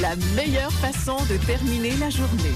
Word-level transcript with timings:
La 0.00 0.16
meilleure 0.34 0.72
façon 0.72 1.16
de 1.26 1.36
terminer 1.46 1.96
la 1.98 2.10
journée, 2.10 2.54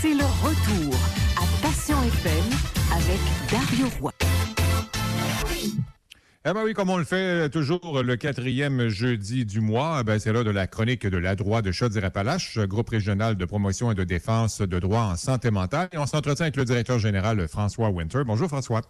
c'est 0.00 0.14
le 0.14 0.24
retour 0.42 0.94
à 1.36 1.62
Passion 1.62 1.96
FM 2.02 2.44
avec 2.92 3.18
Dario 3.50 3.86
Roy. 4.00 4.12
Eh 6.44 6.52
ben 6.52 6.62
oui, 6.64 6.74
comme 6.74 6.90
on 6.90 6.98
le 6.98 7.04
fait 7.04 7.48
toujours 7.50 8.02
le 8.02 8.16
quatrième 8.16 8.88
jeudi 8.88 9.44
du 9.44 9.60
mois, 9.60 10.02
ben 10.04 10.18
c'est 10.18 10.32
là 10.32 10.44
de 10.44 10.50
la 10.50 10.66
chronique 10.66 11.06
de 11.06 11.16
la 11.16 11.34
droit 11.34 11.62
de 11.62 11.72
Chaudière-Appalaches, 11.72 12.58
groupe 12.60 12.90
régional 12.90 13.36
de 13.36 13.44
promotion 13.44 13.90
et 13.90 13.94
de 13.94 14.04
défense 14.04 14.60
de 14.60 14.78
droit 14.78 15.02
en 15.02 15.16
santé 15.16 15.50
mentale. 15.50 15.88
Et 15.92 15.98
on 15.98 16.06
s'entretient 16.06 16.44
avec 16.44 16.56
le 16.56 16.64
directeur 16.64 16.98
général 16.98 17.48
François 17.48 17.88
Winter. 17.88 18.22
Bonjour 18.24 18.48
François. 18.48 18.82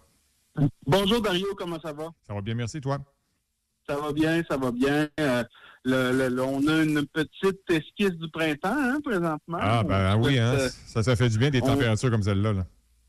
Bonjour 0.87 1.23
Dario, 1.23 1.47
comment 1.57 1.81
ça 1.81 1.93
va? 1.93 2.11
Ça 2.27 2.35
va 2.35 2.43
bien, 2.43 2.55
merci 2.55 2.81
toi? 2.81 2.99
Ça 3.89 3.97
va 3.97 4.13
bien, 4.13 4.43
ça 4.49 4.59
va 4.59 4.71
bien. 4.71 5.09
Euh, 5.19 5.43
le, 5.89 6.43
on 6.43 6.67
a 6.67 6.83
une 6.83 7.07
petite 7.07 7.61
esquisse 7.69 8.17
du 8.19 8.31
printemps 8.31 8.77
hein, 8.77 8.99
présentement. 9.03 9.59
Ah 9.61 9.83
ben 9.83 10.17
oui, 10.17 10.39
hein, 10.39 10.57
ça, 10.87 11.03
ça 11.03 11.17
fait 11.17 11.29
du 11.29 11.39
bien 11.39 11.51
des 11.51 11.61
températures 11.61 12.11
comme 12.11 12.23
celle-là. 12.23 12.53
Là. 12.53 12.67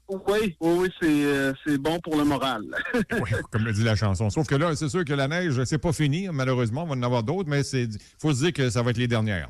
Oui, 0.09 0.55
oui, 0.59 0.89
euh, 1.03 1.53
c'est 1.65 1.77
bon 1.77 1.99
pour 1.99 2.17
le 2.17 2.23
moral. 2.23 2.63
oui, 3.11 3.29
comme 3.51 3.63
le 3.63 3.73
dit 3.73 3.83
la 3.83 3.95
chanson. 3.95 4.29
Sauf 4.31 4.47
que 4.47 4.55
là, 4.55 4.75
c'est 4.75 4.89
sûr 4.89 5.05
que 5.05 5.13
la 5.13 5.27
neige, 5.27 5.63
c'est 5.65 5.77
pas 5.77 5.93
fini, 5.93 6.27
malheureusement. 6.31 6.83
On 6.83 6.87
va 6.87 6.95
en 6.95 7.03
avoir 7.03 7.21
d'autres, 7.21 7.47
mais 7.47 7.61
il 7.61 7.89
faut 8.19 8.33
se 8.33 8.43
dire 8.43 8.53
que 8.53 8.69
ça 8.71 8.81
va 8.81 8.89
être 8.89 8.97
les 8.97 9.07
dernières. 9.07 9.49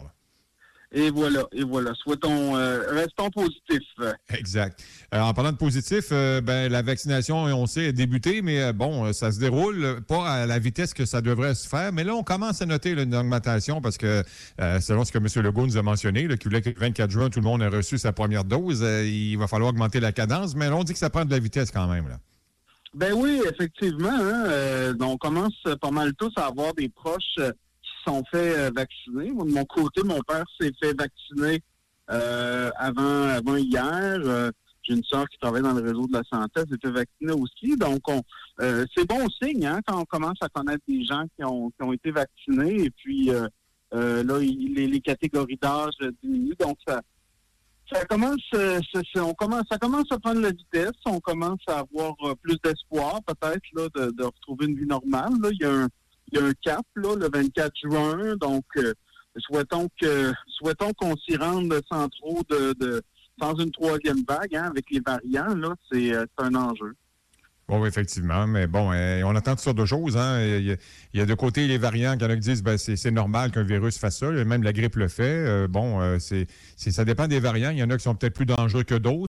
Et 0.91 1.11
voilà, 1.11 1.43
et 1.51 1.63
voilà. 1.63 1.93
Souhaitons, 1.93 2.57
euh, 2.57 2.81
restons 2.89 3.29
positifs. 3.29 3.83
Exact. 4.29 4.83
Euh, 5.13 5.19
en 5.19 5.33
parlant 5.35 5.51
de 5.51 5.57
positif, 5.57 6.05
euh, 6.11 6.41
ben, 6.41 6.71
la 6.71 6.81
vaccination, 6.81 7.43
on 7.43 7.67
sait, 7.67 7.85
est 7.85 7.93
débutée, 7.93 8.41
mais 8.41 8.73
bon, 8.73 9.13
ça 9.13 9.31
se 9.31 9.39
déroule 9.39 10.01
pas 10.07 10.27
à 10.27 10.45
la 10.47 10.57
vitesse 10.57 10.95
que 10.95 11.05
ça 11.05 11.21
devrait 11.21 11.53
se 11.53 11.67
faire. 11.67 11.93
Mais 11.93 12.03
là, 12.03 12.15
on 12.15 12.23
commence 12.23 12.63
à 12.63 12.65
noter 12.65 12.91
une 12.91 13.13
augmentation 13.13 13.81
parce 13.81 13.97
que, 13.97 14.23
selon 14.79 15.05
ce 15.05 15.11
que 15.11 15.19
M. 15.19 15.27
Legault 15.43 15.67
nous 15.67 15.77
a 15.77 15.83
mentionné, 15.83 16.27
qu'il 16.27 16.49
voulait 16.49 16.61
que 16.61 16.69
le 16.69 16.79
24 16.79 17.11
juin, 17.11 17.29
tout 17.29 17.39
le 17.39 17.45
monde 17.45 17.61
ait 17.61 17.67
reçu 17.67 17.99
sa 17.99 18.11
première 18.11 18.43
dose, 18.43 18.81
il 18.81 19.35
va 19.35 19.47
falloir 19.47 19.69
augmenter 19.69 19.99
la 19.99 20.11
cadence, 20.11 20.55
mais 20.55 20.69
là, 20.69 20.75
on 20.75 20.83
dit 20.83 20.93
que 20.93 20.99
ça 20.99 21.11
prend 21.11 21.23
de 21.23 21.31
la 21.31 21.39
vitesse 21.39 21.69
quand 21.69 21.87
même. 21.87 22.07
Là. 22.07 22.17
Ben 22.95 23.13
oui, 23.13 23.39
effectivement. 23.47 24.09
Hein, 24.09 24.95
on 25.01 25.17
commence 25.17 25.53
pas 25.79 25.91
mal 25.91 26.15
tous 26.15 26.31
à 26.35 26.47
avoir 26.47 26.73
des 26.73 26.89
proches 26.89 27.37
sont 28.09 28.23
fait 28.31 28.57
euh, 28.57 28.71
vacciner. 28.75 29.29
de 29.29 29.53
mon 29.53 29.65
côté, 29.65 30.01
mon 30.03 30.19
père 30.21 30.45
s'est 30.59 30.71
fait 30.81 30.93
vacciner 30.97 31.61
euh, 32.09 32.71
avant, 32.77 33.23
avant 33.29 33.55
hier. 33.55 34.17
Euh, 34.23 34.51
j'ai 34.81 34.95
une 34.95 35.03
soeur 35.03 35.27
qui 35.29 35.37
travaille 35.37 35.61
dans 35.61 35.73
le 35.73 35.81
réseau 35.81 36.07
de 36.07 36.13
la 36.13 36.23
santé, 36.31 36.61
elle 36.61 36.69
s'est 36.69 36.79
fait 36.81 36.91
vacciner 36.91 37.33
aussi. 37.33 37.77
Donc, 37.77 38.01
c'est 38.59 39.07
bon 39.07 39.27
signe 39.41 39.67
hein, 39.67 39.81
quand 39.85 39.99
on 39.99 40.05
commence 40.05 40.37
à 40.41 40.49
connaître 40.49 40.83
des 40.87 41.03
gens 41.03 41.25
qui 41.35 41.43
ont, 41.43 41.69
qui 41.69 41.83
ont 41.83 41.93
été 41.93 42.11
vaccinés. 42.11 42.85
Et 42.85 42.89
puis, 42.89 43.29
là, 43.91 44.39
les, 44.39 45.01
catégories 45.01 45.59
d'âge 45.61 45.93
diminuent. 46.23 46.55
Donc, 46.59 46.77
ça, 46.87 47.01
ça 47.91 48.05
commence, 48.05 48.41
on 49.17 49.33
commence, 49.33 49.63
ça 49.69 49.77
commence 49.77 50.11
à 50.11 50.17
prendre 50.17 50.41
la 50.41 50.51
vitesse. 50.51 50.97
On 51.05 51.19
commence 51.19 51.61
à 51.67 51.79
avoir 51.79 52.15
plus 52.41 52.57
d'espoir, 52.63 53.19
peut-être, 53.27 53.61
là, 53.73 53.89
de, 53.93 54.11
de, 54.11 54.23
retrouver 54.23 54.67
une 54.67 54.77
vie 54.77 54.87
normale. 54.87 55.33
Là. 55.43 55.49
Il 55.51 55.61
y 55.61 55.65
a 55.65 55.71
un, 55.71 55.87
il 56.31 56.39
y 56.39 56.41
a 56.41 56.45
un 56.45 56.53
cap 56.61 56.85
là, 56.95 57.15
le 57.15 57.29
24 57.31 57.71
juin, 57.83 58.35
donc 58.39 58.65
euh, 58.77 58.93
souhaitons 59.37 59.87
que 59.99 60.31
souhaitons 60.47 60.91
qu'on 60.93 61.15
s'y 61.17 61.37
rende 61.37 61.73
sans 61.91 62.07
trop 62.09 62.41
de, 62.49 63.01
sans 63.41 63.55
une 63.55 63.71
troisième 63.71 64.23
vague 64.27 64.55
hein, 64.55 64.69
avec 64.69 64.85
les 64.91 65.01
variants 65.05 65.55
là, 65.55 65.73
c'est 65.91 66.13
euh, 66.13 66.25
un 66.37 66.55
enjeu. 66.55 66.93
Oui, 67.71 67.87
effectivement. 67.87 68.47
Mais 68.47 68.65
bon, 68.65 68.91
euh, 68.91 69.21
on 69.23 69.35
attend 69.35 69.51
toutes 69.51 69.59
sortes 69.59 69.77
de 69.77 69.85
choses. 69.85 70.17
Hein. 70.17 70.41
Il, 70.41 70.77
y 71.13 71.21
a, 71.21 71.25
de 71.27 71.33
côté 71.35 71.67
les 71.67 71.77
variants, 71.77 72.13
il 72.13 72.21
y 72.21 72.25
en 72.25 72.29
a 72.29 72.33
qui 72.33 72.39
disent 72.39 72.63
ben, 72.63 72.79
c'est 72.79 73.11
normal 73.11 73.51
qu'un 73.51 73.61
virus 73.61 73.99
fasse 73.99 74.17
ça. 74.17 74.31
Même 74.31 74.63
la 74.63 74.73
grippe 74.73 74.95
le 74.95 75.07
fait. 75.07 75.67
bon, 75.67 76.17
c'est 76.17 76.47
ça 76.75 77.05
dépend 77.05 77.27
des 77.27 77.39
variants. 77.39 77.69
Il 77.69 77.77
y 77.77 77.83
en 77.83 77.91
a 77.91 77.97
qui 77.97 78.03
sont 78.03 78.15
peut-être 78.15 78.33
plus 78.33 78.47
dangereux 78.47 78.83
que 78.83 78.95
d'autres. 78.95 79.28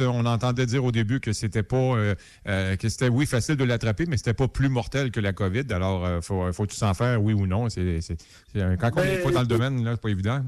On 0.00 0.26
entendait 0.26 0.66
dire 0.66 0.84
au 0.84 0.92
début 0.92 1.20
que 1.20 1.32
c'était 1.32 1.62
pas 1.62 1.76
euh, 1.76 2.14
euh, 2.48 2.76
que 2.76 2.88
c'était 2.88 3.08
oui 3.08 3.26
facile 3.26 3.56
de 3.56 3.64
l'attraper, 3.64 4.06
mais 4.06 4.16
c'était 4.16 4.34
pas 4.34 4.48
plus 4.48 4.68
mortel 4.68 5.10
que 5.10 5.20
la 5.20 5.32
COVID. 5.32 5.64
Alors 5.70 6.04
euh, 6.04 6.20
faut 6.20 6.52
faut 6.52 6.66
tout 6.66 6.76
s'en 6.76 6.94
faire, 6.94 7.22
oui 7.22 7.32
ou 7.32 7.46
non. 7.46 7.68
C'est 7.68 8.00
quand 8.54 8.90
on 8.96 9.04
n'est 9.04 9.18
pas 9.18 9.30
dans 9.30 9.40
le 9.40 9.46
domaine, 9.46 9.84
là, 9.84 9.92
c'est 9.92 10.02
pas 10.02 10.10
évident. 10.10 10.42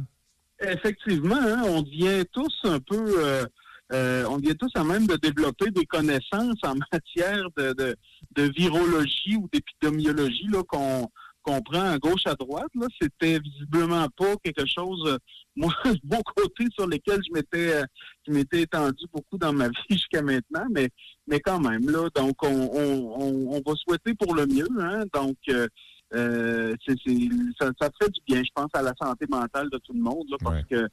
Effectivement, 0.60 1.36
hein, 1.40 1.62
on 1.66 1.82
devient 1.82 2.24
tous 2.32 2.60
un 2.64 2.78
peu 2.80 3.46
on 3.92 4.36
vient 4.38 4.54
tous 4.54 4.70
à 4.74 4.84
même 4.84 5.06
de 5.06 5.16
développer 5.16 5.70
des 5.70 5.84
connaissances 5.84 6.58
en 6.62 6.74
matière 6.92 7.48
de, 7.56 7.74
de, 7.74 7.96
de 8.36 8.42
virologie 8.56 9.36
ou 9.36 9.48
d'épidémiologie 9.52 10.48
qu'on 10.68 11.08
qu'on 11.42 11.60
prend 11.60 11.90
à 11.90 11.98
gauche, 11.98 12.26
à 12.26 12.34
droite, 12.34 12.70
là, 12.74 12.86
c'était 13.00 13.38
visiblement 13.38 14.06
pas 14.16 14.34
quelque 14.42 14.66
chose, 14.66 15.02
euh, 15.06 15.18
moi, 15.56 15.72
de 15.84 16.00
mon 16.04 16.22
côté, 16.22 16.66
sur 16.72 16.86
lequel 16.86 17.20
je 17.26 17.32
m'étais 17.32 17.74
euh, 17.74 17.84
je 18.26 18.32
m'étais 18.32 18.62
étendu 18.62 19.04
beaucoup 19.12 19.38
dans 19.38 19.52
ma 19.52 19.68
vie 19.68 19.74
jusqu'à 19.90 20.22
maintenant, 20.22 20.66
mais 20.70 20.88
mais 21.26 21.40
quand 21.40 21.60
même, 21.60 21.88
là, 21.88 22.08
donc 22.14 22.36
on, 22.42 22.70
on, 22.72 23.56
on 23.56 23.62
va 23.64 23.76
souhaiter 23.76 24.14
pour 24.14 24.34
le 24.34 24.46
mieux, 24.46 24.68
hein, 24.80 25.04
donc 25.12 25.36
euh, 25.48 25.66
euh 26.14 26.74
c'est, 26.86 26.96
ça, 27.60 27.70
ça 27.80 27.90
fait 28.00 28.10
du 28.10 28.20
bien, 28.26 28.42
je 28.42 28.50
pense, 28.54 28.70
à 28.74 28.82
la 28.82 28.92
santé 29.00 29.26
mentale 29.28 29.68
de 29.70 29.78
tout 29.78 29.92
le 29.92 30.00
monde, 30.00 30.26
là, 30.30 30.36
parce 30.42 30.64
que 30.64 30.88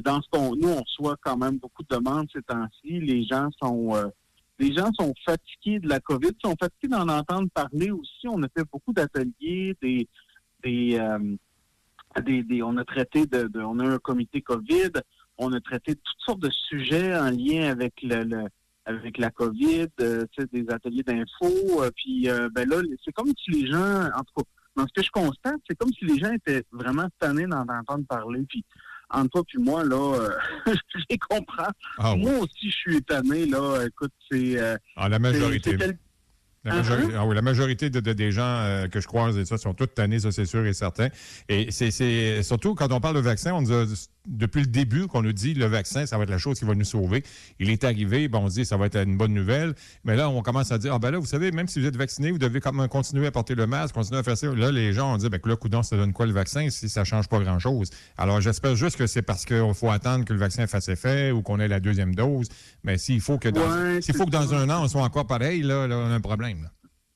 dans 0.00 0.20
ce 0.20 0.28
qu'on 0.30 0.54
nous, 0.56 0.68
on 0.68 0.82
reçoit 0.82 1.16
quand 1.22 1.38
même 1.38 1.56
beaucoup 1.56 1.82
de 1.82 1.96
demandes 1.96 2.28
ces 2.34 2.42
temps-ci. 2.42 3.00
Les 3.00 3.24
gens 3.24 3.48
sont 3.62 4.12
les 4.60 4.74
gens 4.74 4.90
sont 4.92 5.12
fatigués 5.24 5.80
de 5.80 5.88
la 5.88 6.00
COVID, 6.00 6.32
sont 6.44 6.54
fatigués 6.60 6.88
d'en 6.88 7.08
entendre 7.08 7.48
parler 7.52 7.90
aussi. 7.90 8.28
On 8.28 8.42
a 8.42 8.48
fait 8.54 8.64
beaucoup 8.70 8.92
d'ateliers, 8.92 9.74
des, 9.80 10.06
des, 10.62 10.98
euh, 10.98 11.36
des, 12.22 12.62
on 12.62 12.76
a 12.76 12.84
traité 12.84 13.24
de, 13.26 13.48
on 13.56 13.78
a 13.78 13.88
un 13.88 13.98
comité 13.98 14.42
COVID, 14.42 14.92
on 15.38 15.52
a 15.54 15.60
traité 15.60 15.94
toutes 15.94 16.20
sortes 16.26 16.40
de 16.40 16.50
sujets 16.50 17.16
en 17.16 17.30
lien 17.30 17.70
avec 17.70 17.94
le, 18.02 18.44
avec 18.84 19.16
la 19.16 19.30
COVID, 19.30 19.88
euh, 20.02 20.26
des 20.52 20.66
ateliers 20.68 21.04
d'info. 21.04 21.82
Euh, 21.82 21.90
puis 21.96 22.28
ben 22.54 22.68
là, 22.68 22.82
c'est 23.02 23.12
comme 23.12 23.32
si 23.42 23.50
les 23.50 23.66
gens, 23.66 24.04
en 24.14 24.20
tout 24.20 24.34
cas, 24.36 24.44
dans 24.76 24.86
ce 24.86 24.92
que 24.92 25.02
je 25.02 25.10
constate, 25.10 25.60
c'est 25.68 25.76
comme 25.76 25.92
si 25.98 26.04
les 26.04 26.18
gens 26.18 26.32
étaient 26.32 26.64
vraiment 26.70 27.08
tannés 27.18 27.46
d'en 27.46 27.62
entendre 27.62 28.04
parler. 28.06 28.44
Puis 28.46 28.62
entre 29.10 29.42
toi 29.42 29.44
et 29.54 29.58
moi, 29.58 29.84
là, 29.84 29.96
euh, 29.96 30.30
je 30.66 31.16
comprends. 31.28 31.70
Ah 31.98 32.16
moi 32.16 32.32
aussi, 32.38 32.70
je 32.70 32.76
suis 32.76 32.96
étonné, 32.96 33.46
là. 33.46 33.84
Écoute, 33.86 34.12
c'est... 34.30 34.58
Euh, 34.58 34.76
ah, 34.96 35.08
la 35.08 35.18
majorité. 35.18 35.76
La, 36.62 36.74
majorité, 36.74 37.12
ah 37.16 37.24
oui, 37.24 37.34
la 37.34 37.42
majorité 37.42 37.88
de, 37.88 38.00
des 38.12 38.32
gens 38.32 38.42
euh, 38.42 38.86
que 38.86 39.00
je 39.00 39.06
croise 39.06 39.38
et 39.38 39.46
ça 39.46 39.56
sont 39.56 39.72
toutes 39.72 39.94
tannées, 39.94 40.18
ça 40.18 40.30
c'est 40.30 40.44
sûr 40.44 40.66
et 40.66 40.74
certain. 40.74 41.08
Et 41.48 41.70
c'est 41.70 42.42
surtout 42.42 42.74
quand 42.74 42.92
on 42.92 43.00
parle 43.00 43.16
de 43.16 43.20
vaccin, 43.20 43.54
on 43.54 43.62
nous 43.62 43.72
a 43.72 43.86
depuis 44.26 44.60
le 44.60 44.66
début 44.66 45.06
qu'on 45.06 45.22
nous 45.22 45.32
dit 45.32 45.54
le 45.54 45.66
vaccin, 45.66 46.06
ça 46.06 46.16
va 46.16 46.24
être 46.24 46.30
la 46.30 46.38
chose 46.38 46.58
qui 46.58 46.64
va 46.64 46.74
nous 46.74 46.84
sauver. 46.84 47.24
Il 47.58 47.70
est 47.70 47.84
arrivé, 47.84 48.28
bon, 48.28 48.40
on 48.40 48.48
se 48.48 48.54
dit 48.54 48.64
ça 48.64 48.76
va 48.76 48.86
être 48.86 48.96
une 48.96 49.16
bonne 49.16 49.32
nouvelle. 49.32 49.74
Mais 50.04 50.16
là, 50.16 50.28
on 50.28 50.42
commence 50.42 50.70
à 50.72 50.78
dire, 50.78 50.94
ah 50.94 50.98
ben 50.98 51.10
là, 51.10 51.18
vous 51.18 51.26
savez, 51.26 51.50
même 51.50 51.68
si 51.68 51.80
vous 51.80 51.86
êtes 51.86 51.96
vacciné, 51.96 52.30
vous 52.30 52.38
devez 52.38 52.60
quand 52.60 52.72
même 52.72 52.88
continuer 52.88 53.26
à 53.26 53.30
porter 53.30 53.54
le 53.54 53.66
masque, 53.66 53.94
continuer 53.94 54.20
à 54.20 54.22
faire 54.22 54.36
ça. 54.36 54.48
Là, 54.48 54.70
les 54.70 54.92
gens 54.92 55.14
ont 55.14 55.16
dit, 55.16 55.28
ben 55.28 55.40
là, 55.44 55.56
coudon, 55.56 55.82
ça 55.82 55.96
donne 55.96 56.12
quoi 56.12 56.26
le 56.26 56.32
vaccin 56.32 56.68
si 56.70 56.88
ça 56.88 57.04
change 57.04 57.28
pas 57.28 57.40
grand-chose? 57.40 57.90
Alors, 58.18 58.40
j'espère 58.40 58.76
juste 58.76 58.96
que 58.96 59.06
c'est 59.06 59.22
parce 59.22 59.44
qu'il 59.44 59.74
faut 59.74 59.90
attendre 59.90 60.24
que 60.24 60.32
le 60.32 60.38
vaccin 60.38 60.66
fasse 60.66 60.88
effet 60.88 61.30
ou 61.30 61.42
qu'on 61.42 61.58
ait 61.58 61.68
la 61.68 61.80
deuxième 61.80 62.14
dose. 62.14 62.48
Mais 62.84 62.98
s'il 62.98 63.20
faut 63.20 63.38
que 63.38 63.48
dans, 63.48 64.00
s'il 64.00 64.14
faut 64.14 64.26
que 64.26 64.30
dans 64.30 64.54
un 64.54 64.68
an, 64.68 64.84
on 64.84 64.88
soit 64.88 65.02
encore 65.02 65.26
pareil, 65.26 65.62
là, 65.62 65.86
là 65.86 65.96
on 65.96 66.10
a 66.10 66.14
un 66.14 66.20
problème. 66.20 66.49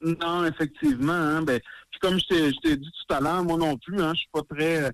Non, 0.04 0.44
effectivement. 0.44 1.12
Hein, 1.12 1.42
ben, 1.42 1.60
puis 1.90 2.00
comme 2.00 2.18
je 2.18 2.60
t'ai 2.60 2.76
dit 2.76 2.90
tout 3.06 3.14
à 3.14 3.20
l'heure, 3.20 3.42
moi 3.42 3.56
non 3.56 3.76
plus, 3.78 4.00
hein, 4.00 4.12
je 4.14 4.20
suis 4.20 4.28
pas 4.32 4.42
très 4.42 4.92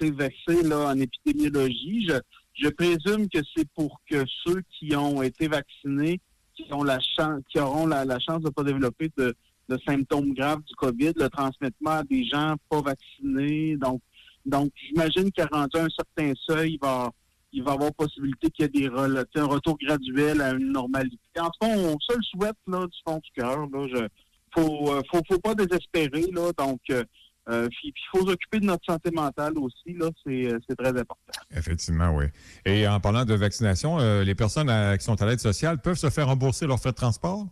vexé 0.00 0.62
là, 0.62 0.90
en 0.90 0.98
épidémiologie. 0.98 2.06
Je, 2.08 2.14
je 2.54 2.68
présume 2.68 3.28
que 3.28 3.40
c'est 3.54 3.68
pour 3.74 4.00
que 4.08 4.24
ceux 4.44 4.62
qui 4.70 4.94
ont 4.94 5.22
été 5.22 5.48
vaccinés, 5.48 6.20
qui 6.54 6.72
ont 6.72 6.84
la 6.84 6.98
chance, 7.00 7.42
qui 7.50 7.58
auront 7.58 7.86
la, 7.86 8.04
chance 8.20 8.40
de 8.40 8.46
ne 8.46 8.50
pas 8.50 8.62
développer 8.62 9.10
de, 9.16 9.34
symptômes 9.86 10.32
graves 10.32 10.62
du 10.62 10.74
COVID, 10.76 11.12
le 11.16 11.28
transmettement 11.28 11.90
à 11.90 12.04
des 12.04 12.24
gens 12.24 12.54
pas 12.70 12.80
vaccinés. 12.80 13.76
Donc, 13.76 14.00
donc 14.44 14.70
j'imagine 14.76 15.32
qu'à 15.32 15.46
rendu 15.46 15.76
un 15.76 15.88
certain 15.88 16.32
seuil, 16.46 16.74
il 16.74 16.78
va 16.78 17.10
il 17.52 17.62
va 17.62 17.72
y 17.72 17.74
avoir 17.74 17.94
possibilité 17.94 18.50
qu'il 18.50 18.64
y 18.64 18.84
ait 18.84 18.88
des 18.90 19.40
un 19.40 19.46
retour 19.46 19.78
graduel 19.78 20.40
à 20.42 20.52
une 20.52 20.72
normalité. 20.72 21.18
En 21.38 21.46
tout 21.46 21.58
cas, 21.60 21.68
on 21.68 21.96
se 22.00 22.14
le 22.14 22.22
souhaite 22.22 22.56
là, 22.66 22.86
du 22.86 22.98
fond 23.04 23.18
du 23.18 23.30
cœur. 23.34 23.66
Là, 23.66 24.08
faut, 24.56 24.92
euh, 24.92 25.02
faut, 25.10 25.20
faut 25.28 25.38
pas 25.38 25.54
désespérer. 25.54 26.26
Là, 26.32 26.52
donc, 26.56 26.80
euh, 26.90 27.04
euh, 27.48 27.68
puis 27.68 27.94
il 27.94 28.18
faut 28.18 28.26
s'occuper 28.26 28.58
de 28.58 28.66
notre 28.66 28.84
santé 28.84 29.10
mentale 29.12 29.52
aussi, 29.58 29.94
là, 29.94 30.08
c'est, 30.24 30.76
très 30.76 30.88
important. 30.88 31.40
Effectivement, 31.54 32.10
oui. 32.14 32.26
Et 32.64 32.88
en 32.88 32.98
parlant 32.98 33.24
de 33.24 33.34
vaccination, 33.34 34.00
euh, 34.00 34.24
les 34.24 34.34
personnes 34.34 34.68
qui 34.98 35.04
sont 35.04 35.20
à 35.22 35.26
l'aide 35.26 35.38
sociale 35.38 35.80
peuvent 35.80 35.96
se 35.96 36.10
faire 36.10 36.26
rembourser 36.26 36.66
leurs 36.66 36.80
frais 36.80 36.90
de 36.90 36.96
transport? 36.96 37.46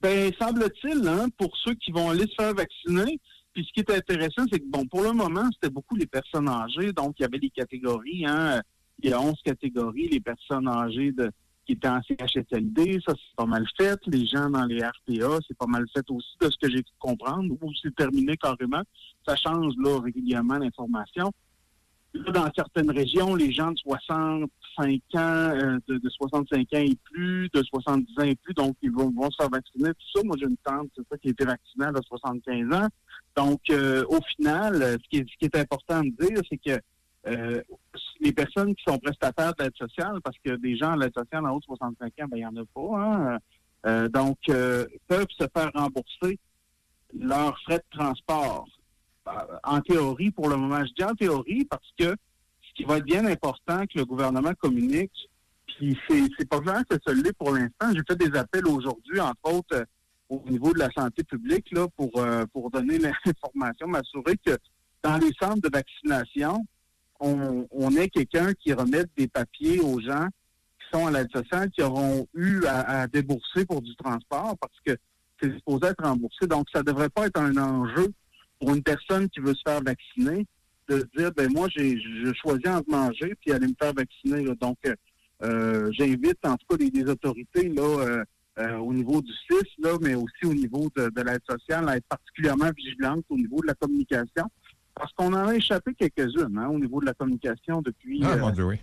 Ben, 0.00 0.32
semble-t-il, 0.40 1.06
hein, 1.06 1.26
pour 1.36 1.54
ceux 1.64 1.74
qui 1.74 1.92
vont 1.92 2.10
aller 2.10 2.24
se 2.24 2.34
faire 2.42 2.54
vacciner. 2.54 3.20
Puis 3.52 3.66
ce 3.66 3.72
qui 3.72 3.80
est 3.80 3.96
intéressant, 3.96 4.44
c'est 4.50 4.60
que, 4.60 4.70
bon, 4.70 4.86
pour 4.86 5.02
le 5.02 5.12
moment, 5.12 5.48
c'était 5.52 5.72
beaucoup 5.72 5.96
les 5.96 6.06
personnes 6.06 6.48
âgées, 6.48 6.92
donc 6.92 7.16
il 7.18 7.22
y 7.22 7.24
avait 7.26 7.38
des 7.38 7.50
catégories, 7.50 8.24
hein, 8.26 8.62
il 9.02 9.10
y 9.10 9.12
a 9.12 9.20
11 9.20 9.34
catégories, 9.44 10.08
les 10.08 10.20
personnes 10.20 10.68
âgées 10.68 11.12
de 11.12 11.30
qui 11.66 11.72
était 11.72 11.88
en 11.88 12.00
CHSLD, 12.02 13.00
ça 13.04 13.12
c'est 13.14 13.36
pas 13.36 13.44
mal 13.44 13.66
fait. 13.76 13.98
Les 14.06 14.24
gens 14.26 14.48
dans 14.48 14.64
les 14.64 14.78
RPA, 14.78 15.38
c'est 15.46 15.58
pas 15.58 15.66
mal 15.66 15.84
fait 15.92 16.04
aussi, 16.10 16.36
de 16.40 16.48
ce 16.48 16.56
que 16.60 16.70
j'ai 16.70 16.82
pu 16.82 16.92
comprendre, 16.98 17.52
ou 17.60 17.72
c'est 17.82 17.94
terminé 17.94 18.36
carrément. 18.36 18.82
Ça 19.26 19.34
change 19.36 19.74
là 19.78 20.00
régulièrement 20.00 20.58
l'information. 20.58 21.32
dans 22.14 22.48
certaines 22.54 22.90
régions, 22.90 23.34
les 23.34 23.52
gens 23.52 23.72
de 23.72 23.78
65 23.78 25.00
ans, 25.14 25.18
euh, 25.18 25.78
de, 25.88 26.08
65 26.08 26.60
ans 26.60 26.78
et 26.78 26.96
plus, 27.12 27.50
de 27.52 27.62
70 27.62 28.18
ans 28.18 28.22
et 28.22 28.36
plus, 28.36 28.54
donc 28.54 28.76
ils 28.80 28.92
vont, 28.92 29.10
se 29.30 29.36
faire 29.36 29.50
vacciner, 29.50 29.90
tout 29.90 30.06
ça. 30.14 30.22
Moi, 30.24 30.36
j'ai 30.38 30.46
une 30.46 30.56
tante, 30.64 30.88
c'est 30.96 31.06
ça, 31.10 31.18
qui 31.18 31.28
a 31.28 31.30
été 31.32 31.44
vaccinée 31.44 31.86
à 31.86 32.00
75 32.00 32.74
ans. 32.74 32.88
Donc, 33.36 33.60
euh, 33.70 34.04
au 34.08 34.20
final, 34.36 34.98
ce 35.02 35.08
qui, 35.10 35.16
est, 35.18 35.26
ce 35.28 35.36
qui 35.38 35.44
est 35.44 35.56
important 35.56 36.00
de 36.02 36.10
dire, 36.10 36.40
c'est 36.48 36.58
que 36.58 36.80
euh, 37.26 37.62
les 38.20 38.32
personnes 38.32 38.74
qui 38.74 38.84
sont 38.86 38.98
prestataires 38.98 39.54
d'aide 39.54 39.76
sociale, 39.76 40.20
parce 40.22 40.36
que 40.44 40.56
des 40.56 40.76
gens 40.76 40.92
à 40.92 40.96
l'aide 40.96 41.14
sociale 41.16 41.46
en 41.46 41.50
haut 41.50 41.60
de 41.60 41.64
65 41.64 42.06
ans, 42.06 42.10
ben, 42.28 42.28
il 42.32 42.38
n'y 42.38 42.46
en 42.46 42.56
a 42.56 42.64
pas, 42.74 43.38
hein? 43.84 44.08
donc, 44.08 44.38
peuvent 44.46 45.26
se 45.38 45.46
faire 45.54 45.70
rembourser 45.74 46.38
leurs 47.14 47.56
frais 47.60 47.78
de 47.78 47.98
transport 47.98 48.66
en 49.64 49.80
théorie, 49.80 50.30
pour 50.30 50.48
le 50.48 50.56
moment, 50.56 50.84
je 50.84 50.92
dis 50.92 51.04
en 51.04 51.14
théorie 51.14 51.64
parce 51.64 51.88
que 51.98 52.04
ce 52.06 52.74
qui 52.74 52.84
va 52.84 52.98
être 52.98 53.04
bien 53.04 53.24
important 53.26 53.84
que 53.86 53.98
le 53.98 54.04
gouvernement 54.04 54.52
communique, 54.54 55.12
puis 55.66 55.98
c'est 56.08 56.48
pas 56.48 56.60
clair 56.60 56.82
que 56.88 56.96
ça 57.04 57.12
l'est 57.12 57.36
pour 57.36 57.52
l'instant. 57.52 57.92
J'ai 57.92 58.02
fait 58.08 58.16
des 58.16 58.36
appels 58.38 58.66
aujourd'hui, 58.66 59.20
entre 59.20 59.52
autres, 59.52 59.74
euh, 59.74 59.84
au 60.28 60.42
niveau 60.48 60.72
de 60.72 60.78
la 60.78 60.90
santé 60.90 61.22
publique, 61.24 61.70
là, 61.72 61.86
pour, 61.96 62.10
euh, 62.16 62.44
pour 62.52 62.70
donner 62.70 62.98
l'information, 63.26 63.88
m'assurer 63.88 64.36
que 64.44 64.56
dans 65.02 65.18
les 65.18 65.32
centres 65.40 65.60
de 65.60 65.70
vaccination, 65.72 66.64
on, 67.20 67.96
ait 67.96 68.08
quelqu'un 68.08 68.52
qui 68.54 68.72
remette 68.72 69.08
des 69.16 69.28
papiers 69.28 69.80
aux 69.80 70.00
gens 70.00 70.26
qui 70.78 70.86
sont 70.92 71.06
à 71.06 71.10
l'aide 71.10 71.30
sociale, 71.34 71.70
qui 71.70 71.82
auront 71.82 72.26
eu 72.34 72.64
à, 72.66 73.06
débourser 73.06 73.64
pour 73.66 73.82
du 73.82 73.94
transport 73.96 74.56
parce 74.60 74.78
que 74.84 74.96
c'est 75.40 75.52
supposé 75.54 75.86
être 75.88 76.04
remboursé. 76.04 76.46
Donc, 76.46 76.66
ça 76.72 76.80
ne 76.80 76.84
devrait 76.84 77.10
pas 77.10 77.26
être 77.26 77.40
un 77.40 77.56
enjeu 77.56 78.12
pour 78.58 78.74
une 78.74 78.82
personne 78.82 79.28
qui 79.28 79.40
veut 79.40 79.54
se 79.54 79.62
faire 79.66 79.82
vacciner, 79.82 80.46
de 80.88 81.06
dire, 81.16 81.30
ben 81.36 81.50
moi, 81.52 81.68
j'ai 81.76 81.98
choisi 82.40 82.66
entre 82.68 82.88
manger 82.88 83.34
puis 83.40 83.52
aller 83.52 83.66
me 83.66 83.74
faire 83.80 83.92
vacciner. 83.92 84.44
Donc, 84.60 84.78
euh, 85.42 85.90
j'invite 85.92 86.38
en 86.44 86.56
tout 86.56 86.66
cas 86.70 86.76
les, 86.78 87.04
autorités 87.04 87.70
euh, 87.78 88.24
euh, 88.58 88.76
au 88.78 88.92
niveau 88.94 89.20
du 89.20 89.32
CIS, 89.32 89.68
là, 89.78 89.98
mais 90.00 90.14
aussi 90.14 90.46
au 90.46 90.54
niveau 90.54 90.88
de, 90.96 91.22
l'aide 91.22 91.42
sociale, 91.48 91.88
à 91.88 91.96
être 91.96 92.06
particulièrement 92.08 92.70
vigilante 92.74 93.24
au 93.28 93.36
niveau 93.36 93.60
de 93.60 93.66
la 93.66 93.74
communication. 93.74 94.44
Parce 94.96 95.12
qu'on 95.12 95.32
en 95.32 95.48
a 95.48 95.54
échappé 95.54 95.94
quelques-unes 95.94 96.58
hein, 96.58 96.68
au 96.68 96.78
niveau 96.78 97.00
de 97.00 97.06
la 97.06 97.14
communication 97.14 97.82
depuis. 97.82 98.22
Ah, 98.24 98.36
mon 98.36 98.50
Dieu, 98.50 98.64
oui. 98.64 98.80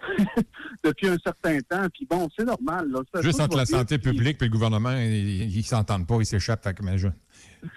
depuis 0.84 1.08
un 1.08 1.16
certain 1.24 1.58
temps. 1.60 1.86
Puis 1.92 2.06
bon, 2.08 2.28
c'est 2.36 2.44
normal. 2.44 2.90
Là. 2.90 3.00
Juste 3.22 3.40
entre 3.40 3.56
la 3.56 3.66
santé 3.66 3.98
publique 3.98 4.40
et 4.40 4.44
le 4.44 4.50
gouvernement, 4.50 4.92
ils 4.96 5.54
ne 5.54 5.62
s'entendent 5.62 6.06
pas, 6.06 6.16
ils 6.20 6.26
s'échappent. 6.26 6.66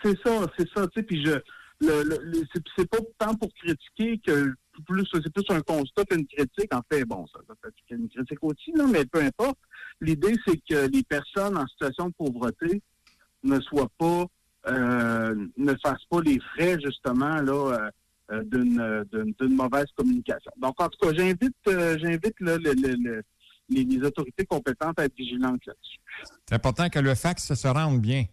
C'est 0.03 0.17
ça, 0.23 0.47
c'est 0.57 0.69
ça. 0.73 0.87
Tu 0.87 0.99
sais, 0.99 1.03
puis 1.03 1.25
je, 1.25 1.39
le, 1.81 2.43
c'est 2.77 2.89
pas 2.89 2.99
tant 3.17 3.35
pour 3.35 3.49
critiquer 3.53 4.19
que 4.25 4.53
plus 4.87 5.05
c'est 5.13 5.31
plus 5.31 5.45
un 5.49 5.61
constat 5.61 6.05
qu'une 6.05 6.25
critique. 6.25 6.73
En 6.73 6.81
fait, 6.91 7.05
bon, 7.05 7.25
ça, 7.27 7.39
ça 7.47 7.53
fait 7.61 7.95
une 7.95 8.09
critique 8.09 8.39
aussi, 8.41 8.71
là, 8.75 8.85
mais 8.91 9.05
peu 9.05 9.21
importe. 9.21 9.57
L'idée, 10.01 10.35
c'est 10.47 10.57
que 10.57 10.87
les 10.91 11.03
personnes 11.03 11.57
en 11.57 11.67
situation 11.67 12.09
de 12.09 12.13
pauvreté 12.13 12.81
ne 13.43 13.59
soient 13.59 13.91
pas, 13.97 14.21
euh, 14.21 14.25
ne 14.67 15.75
fassent 15.83 16.05
pas 16.09 16.21
les 16.21 16.39
frais 16.55 16.77
justement 16.81 17.41
là 17.41 17.91
euh, 18.31 18.41
euh, 18.53 19.03
d'une 19.39 19.55
mauvaise 19.55 19.85
communication. 19.95 20.51
Donc, 20.57 20.81
en 20.81 20.87
tout 20.87 20.97
cas, 20.99 21.13
j'invite 21.13 21.55
j'invite 21.65 22.35
les, 22.39 23.85
les, 23.85 24.03
autorités 24.03 24.45
compétentes 24.45 24.97
à 24.97 25.05
être 25.05 25.15
vigilantes 25.15 25.65
là-dessus. 25.65 25.99
C'est 26.47 26.55
important 26.55 26.89
que 26.89 26.99
le 26.99 27.15
fax 27.15 27.53
se 27.53 27.67
rende 27.67 28.01
bien. 28.01 28.25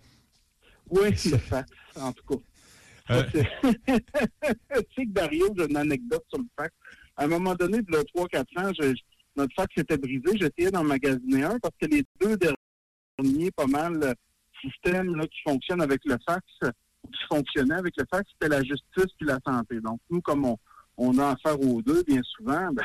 Oui, 0.91 1.11
le 1.11 1.39
fax, 1.39 1.71
en 1.97 2.13
tout 2.13 2.25
cas. 2.25 3.15
Euh. 3.15 3.23
tu 3.33 3.41
sais 3.41 5.07
que 5.07 5.11
Dario, 5.13 5.53
j'ai 5.57 5.65
une 5.69 5.77
anecdote 5.77 6.25
sur 6.29 6.39
le 6.39 6.49
fax. 6.57 6.73
À 7.17 7.25
un 7.25 7.29
moment 7.29 7.55
donné, 7.55 7.79
a 7.79 8.19
3-4 8.19 8.41
ans, 8.59 8.95
notre 9.37 9.55
fax 9.55 9.73
était 9.77 9.99
brisé. 9.99 10.39
J'essayais 10.39 10.71
d'en 10.71 10.85
magasiner 10.85 11.43
un 11.45 11.59
parce 11.59 11.75
que 11.81 11.87
les 11.87 12.05
deux 12.21 12.37
derniers, 12.37 13.51
pas 13.51 13.67
mal, 13.67 14.01
euh, 14.03 14.15
systèmes 14.61 15.17
là, 15.17 15.27
qui 15.27 15.41
fonctionnent 15.47 15.83
avec 15.83 16.01
le 16.05 16.17
fax, 16.27 16.45
qui 16.63 17.27
fonctionnaient 17.29 17.77
avec 17.77 17.95
le 17.97 18.05
fax, 18.13 18.31
c'était 18.33 18.55
la 18.55 18.63
justice 18.63 19.13
et 19.21 19.25
la 19.25 19.39
santé. 19.47 19.81
Donc, 19.81 20.01
nous, 20.11 20.21
comme 20.21 20.45
on, 20.45 20.57
on 21.01 21.19
a 21.19 21.31
affaire 21.31 21.59
aux 21.61 21.81
deux 21.83 22.03
bien 22.05 22.21
souvent, 22.23 22.71
ben, 22.73 22.85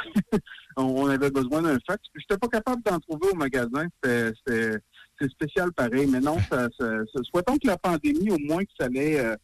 on 0.78 1.08
avait 1.08 1.30
besoin 1.30 1.62
d'un 1.62 1.78
fax. 1.86 2.02
Je 2.16 2.22
n'étais 2.22 2.38
pas 2.38 2.48
capable 2.48 2.82
d'en 2.84 3.00
trouver 3.00 3.30
au 3.34 3.36
magasin. 3.36 3.86
C'est 4.04 5.30
spécial 5.30 5.72
pareil. 5.74 6.08
Mais 6.08 6.22
non, 6.22 6.38
ça, 6.50 6.68
souhaitons 6.78 7.58
que 7.58 7.68
la 7.68 7.78
pandémie, 7.78 8.32
au 8.32 8.40
moins, 8.40 8.64
que 8.64 8.72
ça 8.80 8.86
allait, 8.86 9.20
euh, 9.20 9.36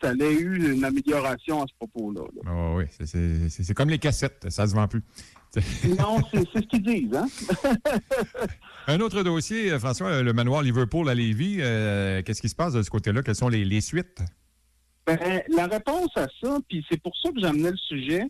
ça 0.00 0.12
ait 0.12 0.32
eu 0.32 0.72
une 0.72 0.84
amélioration 0.84 1.62
à 1.62 1.66
ce 1.66 1.74
propos-là. 1.78 2.22
Ah 2.46 2.74
oui, 2.74 2.84
c'est 2.88 3.74
comme 3.74 3.90
les 3.90 3.98
cassettes, 3.98 4.46
ça 4.48 4.66
se 4.66 4.74
vend 4.74 4.88
plus. 4.88 5.02
non, 5.98 6.18
c'est 6.32 6.46
ce 6.52 6.66
qu'ils 6.66 6.82
disent. 6.82 7.14
Hein? 7.14 7.26
Un 8.88 9.00
autre 9.00 9.22
dossier, 9.22 9.70
euh, 9.70 9.78
François, 9.78 10.22
le 10.22 10.32
manoir 10.32 10.62
Liverpool 10.62 11.08
à 11.08 11.14
Lévis, 11.14 11.58
euh, 11.60 12.22
qu'est-ce 12.22 12.40
qui 12.40 12.48
se 12.48 12.56
passe 12.56 12.72
de 12.72 12.82
ce 12.82 12.90
côté-là? 12.90 13.22
Quelles 13.22 13.36
sont 13.36 13.48
les, 13.48 13.80
suites? 13.80 14.20
Ben, 15.06 15.18
la 15.48 15.66
réponse 15.66 16.10
à 16.16 16.26
ça, 16.42 16.58
puis 16.68 16.84
c'est 16.90 17.00
pour 17.00 17.16
ça 17.22 17.30
que 17.30 17.40
j'amenais 17.40 17.70
le 17.70 17.76
sujet, 17.76 18.24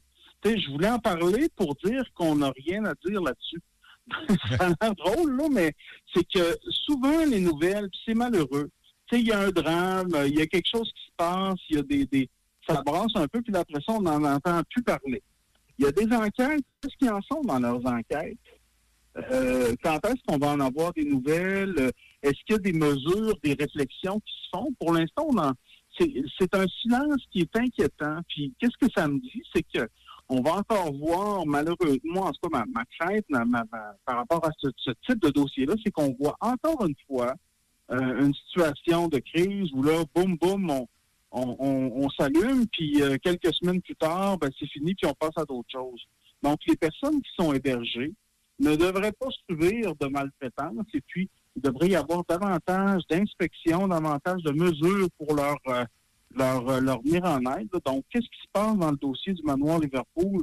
je 0.44 0.70
voulais 0.70 0.90
en 0.90 0.98
parler 0.98 1.48
pour 1.56 1.74
dire 1.84 2.04
qu'on 2.14 2.36
n'a 2.36 2.52
rien 2.66 2.84
à 2.84 2.92
dire 3.06 3.22
là-dessus. 3.22 3.60
ça 4.58 4.66
a 4.66 4.68
l'air 4.68 4.94
drôle, 4.94 5.36
là, 5.36 5.44
mais 5.50 5.72
c'est 6.14 6.24
que 6.24 6.58
souvent, 6.86 7.24
les 7.24 7.40
nouvelles, 7.40 7.88
c'est 8.04 8.14
malheureux. 8.14 8.68
Tu 9.06 9.16
sais, 9.16 9.22
il 9.22 9.28
y 9.28 9.32
a 9.32 9.40
un 9.40 9.50
drame, 9.50 10.10
il 10.26 10.38
y 10.38 10.40
a 10.40 10.46
quelque 10.46 10.68
chose 10.68 10.90
qui 10.94 11.04
se 11.04 11.12
passe, 11.16 11.58
il 11.68 11.76
y 11.76 11.78
a 11.78 11.82
des, 11.82 12.06
des... 12.06 12.28
Ça 12.66 12.82
brasse 12.82 13.14
un 13.14 13.28
peu, 13.28 13.42
puis 13.42 13.54
après 13.54 13.80
ça, 13.86 13.92
on 13.92 14.00
n'en 14.00 14.22
entend 14.24 14.62
plus 14.70 14.82
parler. 14.82 15.22
Il 15.78 15.84
y 15.84 15.88
a 15.88 15.92
des 15.92 16.10
enquêtes. 16.14 16.64
Qu'est-ce 16.80 16.96
qu'ils 16.98 17.10
en 17.10 17.20
sont 17.22 17.42
dans 17.42 17.58
leurs 17.58 17.84
enquêtes? 17.84 18.38
Euh, 19.16 19.74
quand 19.82 19.98
est-ce 20.06 20.22
qu'on 20.26 20.38
va 20.38 20.52
en 20.52 20.60
avoir 20.60 20.92
des 20.92 21.04
nouvelles? 21.04 21.92
Est-ce 22.22 22.38
qu'il 22.46 22.52
y 22.52 22.54
a 22.54 22.58
des 22.58 22.72
mesures, 22.72 23.34
des 23.42 23.54
réflexions 23.54 24.20
qui 24.20 24.32
se 24.32 24.48
font? 24.56 24.68
Pour 24.80 24.94
l'instant, 24.94 25.28
c'est 25.98 26.54
un 26.54 26.66
silence 26.80 27.22
qui 27.30 27.40
est 27.40 27.56
inquiétant. 27.56 28.20
Puis, 28.28 28.54
qu'est-ce 28.58 28.86
que 28.86 28.90
ça 28.96 29.06
me 29.06 29.18
dit? 29.20 29.42
C'est 29.54 29.62
que 29.62 29.88
on 30.28 30.40
va 30.40 30.54
encore 30.54 30.92
voir, 30.94 31.44
malheureusement, 31.46 32.22
en 32.22 32.32
tout 32.32 32.48
cas, 32.48 32.64
ma, 32.66 32.84
crainte 32.98 33.26
par 34.06 34.16
rapport 34.16 34.44
à 34.46 34.50
ce, 34.58 34.90
type 35.06 35.20
de 35.20 35.28
dossier-là, 35.28 35.74
c'est 35.84 35.90
qu'on 35.90 36.16
voit 36.18 36.36
encore 36.40 36.86
une 36.86 36.94
fois 37.06 37.34
euh, 37.90 38.26
une 38.26 38.34
situation 38.34 39.08
de 39.08 39.18
crise 39.18 39.70
où 39.72 39.82
là, 39.82 40.04
boum, 40.14 40.36
boum, 40.36 40.86
on, 41.30 42.08
s'allume, 42.10 42.66
puis 42.68 43.02
euh, 43.02 43.16
quelques 43.20 43.52
semaines 43.54 43.82
plus 43.82 43.96
tard, 43.96 44.38
ben, 44.38 44.50
c'est 44.58 44.68
fini, 44.68 44.94
puis 44.94 45.10
on 45.10 45.14
passe 45.14 45.36
à 45.36 45.44
d'autres 45.44 45.70
choses. 45.70 46.00
Donc, 46.42 46.58
les 46.68 46.76
personnes 46.76 47.20
qui 47.20 47.30
sont 47.36 47.52
hébergées 47.52 48.12
ne 48.60 48.76
devraient 48.76 49.12
pas 49.12 49.28
subir 49.48 49.94
de 49.96 50.06
maltraitance, 50.06 50.86
et 50.94 51.00
puis 51.00 51.28
il 51.56 51.62
devrait 51.62 51.88
y 51.88 51.96
avoir 51.96 52.22
davantage 52.28 53.02
d'inspections, 53.10 53.88
davantage 53.88 54.42
de 54.42 54.52
mesures 54.52 55.08
pour 55.18 55.34
leur... 55.34 55.56
Euh, 55.68 55.84
leur, 56.36 56.68
euh, 56.68 56.80
leur 56.80 57.02
venir 57.02 57.24
en 57.24 57.40
aide. 57.56 57.68
Donc, 57.84 58.04
qu'est-ce 58.10 58.26
qui 58.26 58.42
se 58.42 58.50
passe 58.52 58.76
dans 58.76 58.90
le 58.90 58.96
dossier 58.96 59.32
du 59.32 59.42
manoir 59.42 59.78
Liverpool? 59.78 60.42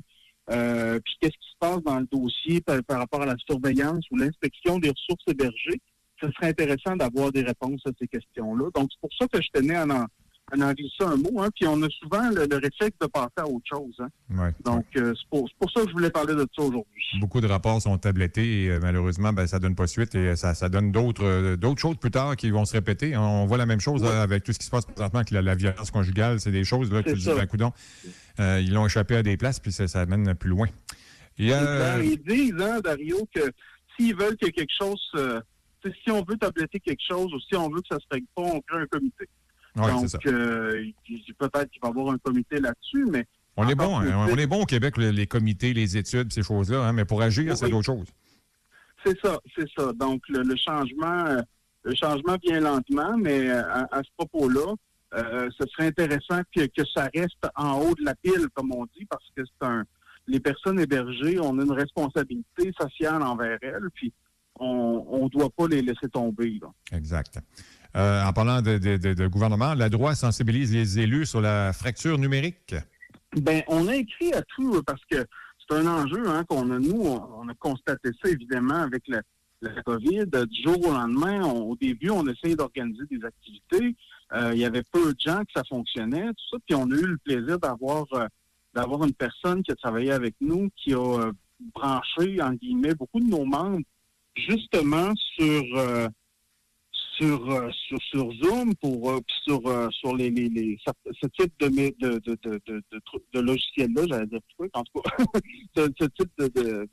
Euh, 0.50 1.00
puis 1.04 1.13
qu'est-ce 1.20 1.38
qui 1.38 1.51
se 1.51 1.58
passe 1.60 1.82
dans 1.84 2.00
le 2.00 2.08
dossier 2.12 2.62
par, 2.62 2.80
rapport 2.89 3.22
à 3.22 3.25
la 3.25 3.36
surveillance 3.48 4.04
ou 4.12 4.18
l'inspection 4.18 4.80
des 4.80 4.89
ressources 4.89 5.24
hébergées? 5.27 5.80
Ce 6.22 6.32
serait 6.32 6.50
intéressant 6.50 6.96
d'avoir 6.96 7.32
des 7.32 7.42
réponses 7.42 7.82
à 7.86 7.92
ces 8.00 8.08
questions-là. 8.08 8.70
Donc, 8.75 8.90
c'est 8.92 9.01
pour 9.01 9.10
ça 9.20 9.28
que 9.28 9.42
je 9.42 9.48
tenais 9.54 9.75
à 9.75 9.86
en, 9.86 10.62
en 10.62 10.62
un 10.62 11.16
mot, 11.18 11.42
hein, 11.42 11.50
puis 11.56 11.68
on 11.68 11.82
a 11.82 11.88
souvent 11.90 12.30
le, 12.30 12.44
réflexe 12.56 12.98
de 13.00 13.08
passer 13.08 13.32
à 13.38 13.48
autre 13.48 13.66
chose. 13.66 13.96
Hein. 14.00 14.51
Donc, 14.63 14.86
euh, 14.96 15.13
c'est 15.16 15.30
pour, 15.30 15.48
ça 15.72 15.82
que 15.82 15.88
je 15.88 15.94
voulais 15.94 16.10
parler 16.10 16.34
de 16.34 16.46
ça 16.56 16.63
aujourd'hui. 16.63 17.04
Beaucoup 17.20 17.42
de 17.42 17.48
rapports 17.48 17.82
sont 17.82 17.98
tablettés 17.98 18.63
et 18.63 18.70
euh, 18.70 18.80
malheureusement, 18.82 19.34
ben, 19.34 19.48
ça 19.48 19.58
ne 19.58 19.63
donne 19.63 19.75
pas 19.75 19.88
suite 19.88 20.16
et 20.16 20.36
ça, 20.36 20.54
ça 20.54 20.70
donne 20.70 20.92
d'autres 20.92 21.24
euh, 21.24 21.56
d'autres 21.56 21.80
choses 21.80 21.98
plus 21.98 22.12
tard 22.12 22.36
qui 22.36 22.50
vont 22.50 22.66
se 22.66 22.74
répéter. 22.74 23.16
On 23.16 23.46
voit 23.46 23.58
la 23.58 23.66
même 23.66 23.80
chose 23.80 24.04
avec 24.04 24.44
tout 24.44 24.54
ce 24.54 24.60
qui 24.60 24.66
se 24.66 24.72
passe 24.72 24.86
présentement 24.86 25.20
avec 25.20 25.32
la, 25.32 25.56
violence 25.56 25.92
conjugale. 25.92 26.40
C'est 26.40 26.51
des 26.51 26.63
choses 26.63 26.92
là, 26.92 27.04
que 27.04 27.12
tu 27.12 27.18
dis, 27.18 27.28
ben, 27.28 27.48
coudon, 27.48 27.72
ils 28.40 28.74
l'ont 28.74 28.86
échappé 28.86 29.16
à 29.16 29.24
des 29.24 29.38
places 29.38 29.60
puis 29.60 29.72
ça, 29.72 29.88
ça 29.88 30.06
mène 30.06 30.36
plus 30.36 30.50
loin. 30.50 30.68
Ils 31.38 32.20
disent, 32.28 32.62
hein, 32.62 32.80
Dario, 32.84 33.28
que 33.34 33.51
s'ils 33.96 34.16
veulent 34.16 34.38
que 34.38 34.48
quelque 34.48 34.74
chose... 34.78 35.12
si 35.90 36.12
on 36.12 36.24
veut 36.24 36.38
tabletter 36.38 36.80
quelque 36.80 37.02
chose 37.08 37.34
ou 37.34 37.40
si 37.40 37.56
on 37.56 37.70
veut 37.70 37.82
que 37.82 37.88
ça 37.92 38.00
se 38.00 38.06
règle 38.12 38.28
pas, 38.36 38.44
on 38.44 38.62
crée 38.62 38.82
un 38.82 38.88
comité. 38.88 39.28
Donc, 39.76 40.26
euh, 40.28 40.84
peut-être 41.40 41.70
qu'il 41.72 41.82
va 41.82 41.88
y 41.88 41.92
avoir 41.92 42.14
un 42.14 42.18
comité 42.18 42.60
là-dessus, 42.60 43.06
mais. 43.06 43.26
On 43.58 43.68
est 43.68 43.76
bon, 43.76 44.00
hein. 44.00 44.28
on 44.30 44.38
est 44.38 44.48
bon 44.48 44.62
au 44.62 44.66
Québec, 44.66 44.98
les, 44.98 45.28
comités, 45.28 45.74
les 45.74 45.98
études, 45.98 46.32
ces 46.32 46.42
choses-là, 46.42 46.88
hein, 46.88 46.94
mais 46.94 47.06
pour 47.06 47.22
agir, 47.22 47.56
c'est 47.58 47.70
d'autres 47.70 47.86
choses. 47.86 48.08
C'est 49.06 49.20
ça, 49.20 49.40
c'est 49.58 49.68
ça. 49.78 49.92
Donc, 49.94 50.22
le, 50.30 50.56
changement, 50.56 51.26
euh, 51.26 51.42
le 51.84 51.94
changement 51.96 52.38
vient 52.42 52.62
lentement, 52.62 53.18
mais 53.18 53.50
euh, 53.50 53.62
à, 53.64 54.02
ce 54.04 54.10
propos-là, 54.18 54.74
ce 55.14 55.66
serait 55.74 55.88
intéressant 55.88 56.42
que, 56.56 56.86
ça 56.96 57.10
reste 57.14 57.46
en 57.56 57.82
haut 57.82 57.94
de 57.96 58.06
la 58.06 58.16
pile, 58.16 58.48
comme 58.54 58.72
on 58.74 58.86
dit, 58.98 59.06
parce 59.10 59.26
que 59.36 59.44
c'est 59.46 59.68
un. 59.68 59.84
Les 60.28 60.40
personnes 60.40 60.80
hébergées, 60.80 61.40
on 61.40 61.58
a 61.60 61.64
une 61.64 61.74
responsabilité 61.74 62.72
sociale 62.80 63.22
envers 63.22 63.58
elles, 63.62 63.90
puis 63.94 64.14
on 64.63 65.25
ne 65.25 65.30
doit 65.30 65.50
pas 65.50 65.68
les 65.68 65.82
laisser 65.82 66.08
tomber. 66.10 66.60
Exact. 66.91 67.39
Euh, 67.96 68.24
en 68.24 68.32
parlant 68.32 68.62
de, 68.62 69.27
gouvernement, 69.27 69.74
la 69.74 69.89
droite 69.89 70.15
sensibilise 70.15 70.74
les 70.74 71.00
élus 71.00 71.25
sur 71.25 71.41
la 71.41 71.74
fracture 71.74 72.18
numérique? 72.18 72.75
Ben, 73.36 73.63
on 73.68 73.88
a 73.88 73.96
écrit 73.96 74.34
à 74.34 74.41
tout 74.41 74.82
parce 74.84 75.03
que 75.10 75.25
c'est 75.60 75.77
un 75.77 75.88
enjeu 75.88 76.27
hein, 76.27 76.44
qu'on 76.46 76.72
a, 76.72 76.80
nous, 76.80 77.01
on, 77.01 77.48
a 77.48 77.53
constaté 77.56 78.10
ça 78.22 78.30
évidemment 78.30 78.75
avec 78.75 79.03
la, 79.08 79.22
COVID. 79.86 80.25
Du 80.50 80.63
jour 80.63 80.88
au 80.88 80.91
lendemain, 80.91 81.44
au 81.44 81.75
début, 81.75 82.10
on 82.10 82.25
essayait 82.25 82.56
d'organiser 82.56 83.03
des 83.12 83.24
activités. 83.24 83.96
Euh, 84.34 84.51
il 84.56 84.60
y 84.60 84.65
avait 84.65 84.82
peu 84.91 85.13
de 85.13 85.20
gens 85.20 85.41
que 85.41 85.51
ça 85.56 85.62
fonctionnait, 85.70 86.30
tout 86.30 86.50
ça. 86.51 86.58
Puis 86.65 86.75
on 86.75 86.89
a 86.89 86.96
eu 86.96 87.06
le 87.06 87.18
plaisir 87.18 87.60
d'avoir 87.60 88.06
euh, 88.13 88.25
d'avoir 88.74 89.03
une 89.03 89.13
personne 89.13 89.62
qui 89.62 89.72
a 89.72 89.75
travaillé 89.75 90.12
avec 90.13 90.34
nous, 90.41 90.70
qui 90.75 90.96
a 90.96 90.98
euh, 90.98 91.32
branché, 91.75 92.41
en 92.41 92.53
guillemets, 92.53 92.96
beaucoup 92.96 93.20
de 93.20 93.27
nos 93.27 93.46
membres 93.46 93.86
justement 94.36 95.12
sur 95.38 95.64
sur, 97.18 97.72
sur, 97.74 98.02
sur 98.02 98.32
Zoom 98.42 98.74
pour 98.76 99.20
sur 99.44 99.62
sur 99.92 100.16
les, 100.16 100.30
les, 100.30 100.50
les 100.50 100.78
ce 100.86 101.28
type 101.38 101.54
de 101.60 101.68
de 101.68 102.20
de 102.20 102.38
de, 102.44 102.62
de, 102.68 102.82
de, 103.34 103.40
logiciel 103.40 103.92
là 103.96 104.04
j'allais 104.08 104.28
dire 104.28 104.40
en 104.74 104.84
tout 104.84 105.02
cas 105.02 105.12
ce, 105.76 106.06
type 106.06 106.32
de, 106.38 106.88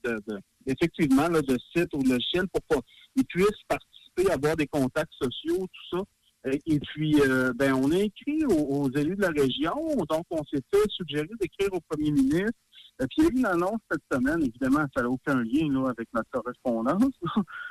effectivement 0.67 1.29
là, 1.29 1.41
de 1.41 1.57
site 1.75 1.89
ou 1.95 2.03
de 2.03 2.11
logiciel 2.11 2.47
pour 2.49 2.83
qu'ils 3.15 3.27
puissent 3.27 3.65
participer 3.69 4.31
avoir 4.31 4.57
des 4.57 4.67
contacts 4.67 5.15
sociaux 5.21 5.67
tout 5.67 5.97
ça 5.97 6.03
et 6.45 6.79
puis, 6.79 7.21
euh, 7.21 7.53
ben, 7.55 7.75
on 7.75 7.91
a 7.91 7.99
écrit 7.99 8.45
aux, 8.47 8.91
élus 8.91 9.17
de 9.17 9.23
la 9.23 9.31
région, 9.31 9.75
donc 10.09 10.25
on 10.31 10.43
s'est 10.45 10.63
fait 10.73 10.89
suggérer 10.89 11.29
d'écrire 11.41 11.73
au 11.73 11.81
premier 11.89 12.11
ministre. 12.13 12.53
Puis, 12.99 13.09
il 13.19 13.25
y 13.25 13.27
a 13.27 13.31
eu 13.31 13.39
une 13.39 13.47
annonce 13.47 13.81
cette 13.91 14.03
semaine, 14.13 14.43
évidemment, 14.43 14.85
ça 14.95 15.03
n'a 15.03 15.09
aucun 15.09 15.37
lien 15.37 15.73
là, 15.73 15.91
avec 15.91 16.09
notre 16.13 16.31
correspondance, 16.31 17.13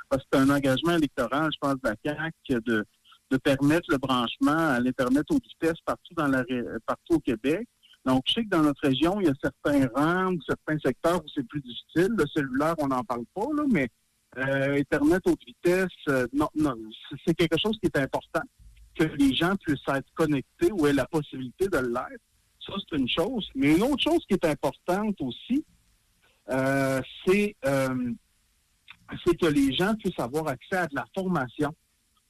parce 0.08 0.22
que 0.22 0.28
c'est 0.32 0.38
un 0.38 0.50
engagement 0.50 0.92
électoral, 0.92 1.50
je 1.52 1.58
pense, 1.60 1.74
de 1.74 1.88
la 1.88 1.94
CAQ, 2.02 2.62
de, 2.64 2.84
de 3.30 3.36
permettre 3.36 3.90
le 3.90 3.98
branchement 3.98 4.56
à 4.74 4.80
l'Internet 4.80 5.24
haute 5.30 5.44
vitesse 5.44 5.80
partout, 5.84 6.14
dans 6.16 6.28
la, 6.28 6.44
partout 6.86 7.14
au 7.14 7.20
Québec. 7.20 7.68
Donc, 8.04 8.22
je 8.26 8.34
sais 8.34 8.44
que 8.44 8.48
dans 8.48 8.62
notre 8.62 8.80
région, 8.82 9.20
il 9.20 9.26
y 9.26 9.30
a 9.30 9.34
certains 9.42 9.86
rangs, 9.94 10.34
certains 10.48 10.78
secteurs 10.78 11.22
où 11.22 11.28
c'est 11.34 11.46
plus 11.46 11.60
difficile. 11.60 12.14
Le 12.16 12.24
cellulaire, 12.34 12.74
on 12.78 12.88
n'en 12.88 13.04
parle 13.04 13.24
pas, 13.34 13.46
là, 13.54 13.64
mais 13.70 13.88
euh, 14.38 14.78
Internet 14.78 15.22
haute 15.26 15.44
vitesse, 15.46 15.88
euh, 16.08 16.26
non, 16.32 16.48
non, 16.54 16.74
c'est 17.26 17.34
quelque 17.34 17.58
chose 17.58 17.76
qui 17.80 17.86
est 17.86 17.98
important 17.98 18.42
que 18.94 19.04
les 19.04 19.34
gens 19.34 19.54
puissent 19.56 19.78
être 19.88 20.10
connectés 20.14 20.72
ou 20.72 20.86
aient 20.86 20.92
la 20.92 21.06
possibilité 21.06 21.68
de 21.68 21.78
l'être. 21.78 22.24
Ça, 22.68 22.74
c'est 22.88 22.98
une 22.98 23.08
chose. 23.08 23.48
Mais 23.54 23.74
une 23.74 23.82
autre 23.82 24.02
chose 24.02 24.20
qui 24.28 24.34
est 24.34 24.44
importante 24.44 25.16
aussi, 25.20 25.64
euh, 26.50 27.00
c'est 27.26 27.56
euh, 27.66 28.12
que 29.08 29.46
les 29.46 29.74
gens 29.74 29.94
puissent 29.94 30.18
avoir 30.18 30.48
accès 30.48 30.76
à 30.76 30.86
de 30.86 30.94
la 30.94 31.06
formation, 31.14 31.74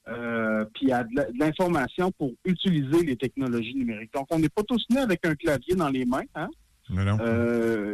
euh, 0.09 0.65
puis 0.75 0.93
à 0.93 1.05
de 1.05 1.11
l'information 1.39 2.13
pour 2.13 2.33
utiliser 2.45 3.05
les 3.05 3.17
technologies 3.17 3.75
numériques. 3.75 4.13
Donc, 4.13 4.27
on 4.31 4.39
n'est 4.39 4.49
pas 4.49 4.63
tous 4.63 4.85
nés 4.91 5.01
avec 5.01 5.27
un 5.27 5.35
clavier 5.35 5.75
dans 5.75 5.89
les 5.89 6.05
mains. 6.05 6.23
Hein? 6.35 6.49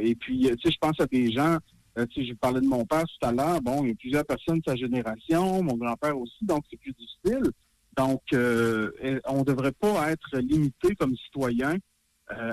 et 0.01 0.15
puis, 0.15 0.43
tu 0.43 0.49
sais, 0.63 0.71
je 0.71 0.79
pense 0.81 1.01
à 1.01 1.07
des 1.07 1.33
gens, 1.33 1.59
tu 1.97 2.03
sais, 2.15 2.27
je 2.29 2.35
parlais 2.35 2.61
de 2.61 2.67
mon 2.67 2.85
père 2.85 3.03
tout 3.03 3.27
à 3.27 3.33
l'heure. 3.33 3.61
Bon, 3.61 3.83
il 3.83 3.89
y 3.89 3.93
a 3.93 3.95
plusieurs 3.97 4.25
personnes 4.25 4.59
de 4.59 4.65
sa 4.65 4.77
génération, 4.77 5.63
mon 5.65 5.77
grand-père 5.77 6.17
aussi, 6.17 6.45
donc 6.45 6.65
c'est 6.71 6.79
plus 6.79 6.93
difficile. 6.93 7.51
Donc, 7.97 8.23
on 8.33 8.37
ne 9.39 9.45
devrait 9.45 9.73
pas 9.73 10.13
être 10.13 10.39
limité 10.39 10.95
comme 10.95 11.17
citoyen 11.17 11.77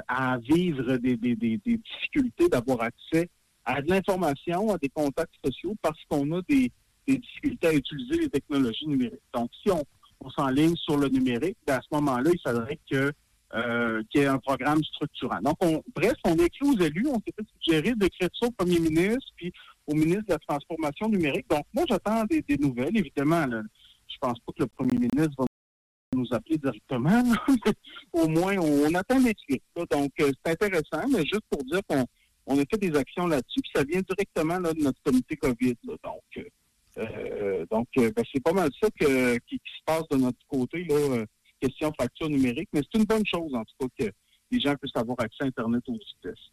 à 0.07 0.37
vivre 0.37 0.97
des, 0.97 1.17
difficultés 1.17 2.47
d'avoir 2.49 2.81
accès 2.81 3.29
à 3.65 3.81
de 3.81 3.89
l'information, 3.89 4.73
à 4.73 4.77
des 4.77 4.89
contacts 4.89 5.33
sociaux 5.43 5.75
parce 5.81 5.99
qu'on 6.09 6.31
a 6.33 6.41
des, 6.47 6.71
difficultés 7.07 7.67
à 7.67 7.73
utiliser 7.73 8.21
les 8.21 8.29
technologies 8.29 8.87
numériques. 8.87 9.19
Donc, 9.33 9.49
si 9.61 9.69
on, 9.71 9.83
s'enligne 10.37 10.75
sur 10.75 10.97
le 10.97 11.09
numérique, 11.09 11.57
ben, 11.65 11.77
à 11.77 11.81
ce 11.81 11.87
moment-là, 11.95 12.29
il 12.31 12.39
faudrait 12.45 12.79
que 12.89 13.11
euh, 13.53 14.01
qu'il 14.09 14.21
y 14.21 14.23
ait 14.23 14.27
un 14.27 14.37
programme 14.37 14.81
structurant. 14.83 15.39
Donc, 15.41 15.57
on, 15.61 15.83
bref, 15.93 16.13
on 16.23 16.35
écrit 16.35 16.69
aux 16.69 16.77
élus, 16.77 17.07
on 17.07 17.15
s'est 17.15 17.33
fait 17.37 17.45
suggérer 17.59 17.93
d'écrire 17.95 18.29
ça 18.39 18.47
au 18.47 18.51
premier 18.51 18.79
ministre, 18.79 19.27
puis 19.35 19.51
au 19.87 19.93
ministre 19.93 20.25
de 20.27 20.33
la 20.33 20.39
Transformation 20.39 21.09
numérique. 21.09 21.49
Donc, 21.49 21.65
moi, 21.73 21.83
j'attends 21.89 22.23
des, 22.25 22.43
nouvelles, 22.57 22.95
évidemment. 22.95 23.45
Là 23.47 23.61
je 24.11 24.17
pense 24.19 24.39
pas 24.39 24.51
que 24.53 24.63
le 24.63 24.67
premier 24.67 24.97
ministre 24.97 25.33
va 25.37 25.45
nous 26.15 26.27
appeler 26.31 26.57
directement. 26.57 27.23
Au 28.13 28.27
moins, 28.27 28.57
on, 28.57 28.93
attend 28.95 29.19
les. 29.19 29.61
Donc, 29.75 30.11
euh, 30.19 30.31
c'est 30.45 30.51
intéressant, 30.51 31.07
mais 31.09 31.21
juste 31.21 31.43
pour 31.49 31.63
dire 31.63 31.81
qu'on 31.87 32.05
on 32.47 32.59
a 32.59 32.63
fait 32.65 32.77
des 32.77 32.95
actions 32.97 33.27
là-dessus, 33.27 33.61
puis 33.61 33.71
ça 33.73 33.83
vient 33.83 34.01
directement 34.01 34.59
de 34.59 34.81
notre 34.81 35.01
comité 35.03 35.37
COVID. 35.37 35.75
Donc, 35.85 36.21
euh, 36.37 36.43
euh, 36.97 37.65
donc 37.71 37.87
ben, 37.95 38.11
c'est 38.33 38.43
pas 38.43 38.53
mal 38.53 38.69
ça 38.81 38.89
qui, 38.99 39.05
se 39.05 39.83
passe 39.85 40.03
de 40.11 40.17
notre 40.17 40.39
côté, 40.47 40.83
là, 40.83 41.23
question 41.61 41.93
facture 41.97 42.29
numérique, 42.29 42.69
mais 42.73 42.81
c'est 42.81 42.99
une 42.99 43.05
bonne 43.05 43.25
chose, 43.25 43.53
en 43.53 43.63
tout 43.63 43.75
cas, 43.79 44.05
que 44.05 44.11
les 44.51 44.59
gens 44.59 44.75
puissent 44.75 44.95
avoir 44.95 45.17
accès 45.19 45.43
à 45.43 45.45
Internet 45.45 45.83
aux 45.87 45.93
vitesses. 45.93 46.49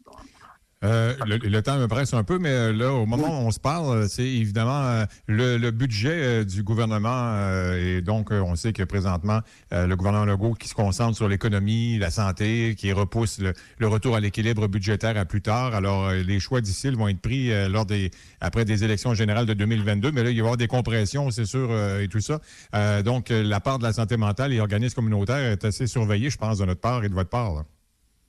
Euh, 0.85 1.13
le, 1.27 1.61
temps 1.61 1.77
me 1.77 1.89
presse 1.89 2.15
un 2.15 2.23
peu, 2.23 2.39
mais 2.39 2.51
euh, 2.51 2.73
là, 2.73 2.93
au 2.93 3.05
moment 3.05 3.27
où 3.27 3.47
on 3.47 3.51
se 3.51 3.59
parle, 3.59 3.97
euh, 3.97 4.07
c'est 4.09 4.27
évidemment 4.27 5.05
le, 5.27 5.71
budget 5.71 6.45
du 6.45 6.63
gouvernement. 6.63 7.37
et 7.75 8.01
donc, 8.01 8.31
on 8.31 8.55
sait 8.55 8.73
que 8.73 8.83
présentement, 8.85 9.41
le 9.71 9.95
gouvernement 9.95 10.25
Legault 10.25 10.55
qui 10.55 10.69
se 10.69 10.75
concentre 10.75 11.17
sur 11.17 11.29
l'économie, 11.29 11.99
la 11.99 12.11
santé, 12.11 12.75
qui 12.77 12.93
repousse 12.93 13.41
le, 13.41 13.87
retour 13.87 14.17
à 14.17 14.21
l'équilibre 14.21 14.67
budgétaire 14.69 15.17
à 15.17 15.25
plus 15.25 15.43
tard. 15.43 15.75
Alors, 15.75 16.11
les 16.11 16.41
choix 16.41 16.61
difficiles 16.61 16.97
vont 16.97 17.09
être 17.09 17.21
pris 17.21 17.51
lors 17.69 17.87
des 17.87 18.11
après 18.41 18.65
des 18.65 18.85
élections 18.85 19.15
générales 19.15 19.47
de 19.47 19.55
2022. 19.55 20.13
Mais 20.13 20.23
là, 20.23 20.31
il 20.31 20.35
va 20.35 20.37
y 20.37 20.41
avoir 20.41 20.57
des 20.57 20.69
compressions, 20.69 21.31
c'est 21.31 21.47
sûr, 21.47 21.71
et 22.01 22.09
tout 22.09 22.21
ça. 22.21 22.41
donc, 23.03 23.29
la 23.31 23.61
part 23.61 23.79
de 23.79 23.85
la 23.85 23.93
santé 23.93 24.17
mentale 24.17 24.53
et 24.53 24.61
organismes 24.61 24.95
communautaires 24.95 25.53
est 25.53 25.65
assez 25.65 25.87
surveillée, 25.87 26.31
je 26.31 26.39
pense, 26.39 26.59
de 26.59 26.65
notre 26.65 26.81
part 26.81 27.05
et 27.05 27.09
de 27.09 27.15
votre 27.15 27.31
part. 27.31 27.65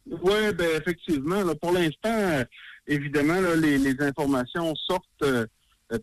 Oui, 0.09 0.53
ben 0.55 0.81
effectivement. 0.81 1.43
pour 1.61 1.71
l'instant, 1.71 2.43
évidemment, 2.87 3.39
les, 3.57 4.01
informations 4.01 4.73
sortent 4.75 5.05
euh, 5.23 5.45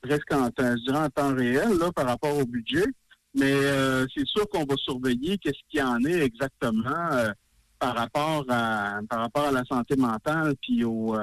presque 0.00 0.32
en, 0.32 0.46
en 0.46 1.10
temps 1.10 1.34
réel 1.34 1.76
là, 1.78 1.90
par 1.92 2.06
rapport 2.06 2.36
au 2.36 2.44
budget. 2.44 2.84
Mais 3.34 3.52
euh, 3.52 4.06
c'est 4.14 4.26
sûr 4.26 4.48
qu'on 4.48 4.64
va 4.64 4.76
surveiller 4.76 5.36
qu'est-ce 5.38 5.58
qu'il 5.68 5.80
y 5.80 5.82
en 5.82 6.02
est 6.04 6.20
exactement 6.20 7.12
euh, 7.12 7.32
par 7.78 7.94
rapport 7.94 8.44
à 8.48 9.00
par 9.10 9.20
rapport 9.20 9.44
à 9.44 9.52
la 9.52 9.64
santé 9.64 9.96
mentale 9.96 10.54
puis 10.62 10.84
au 10.84 11.14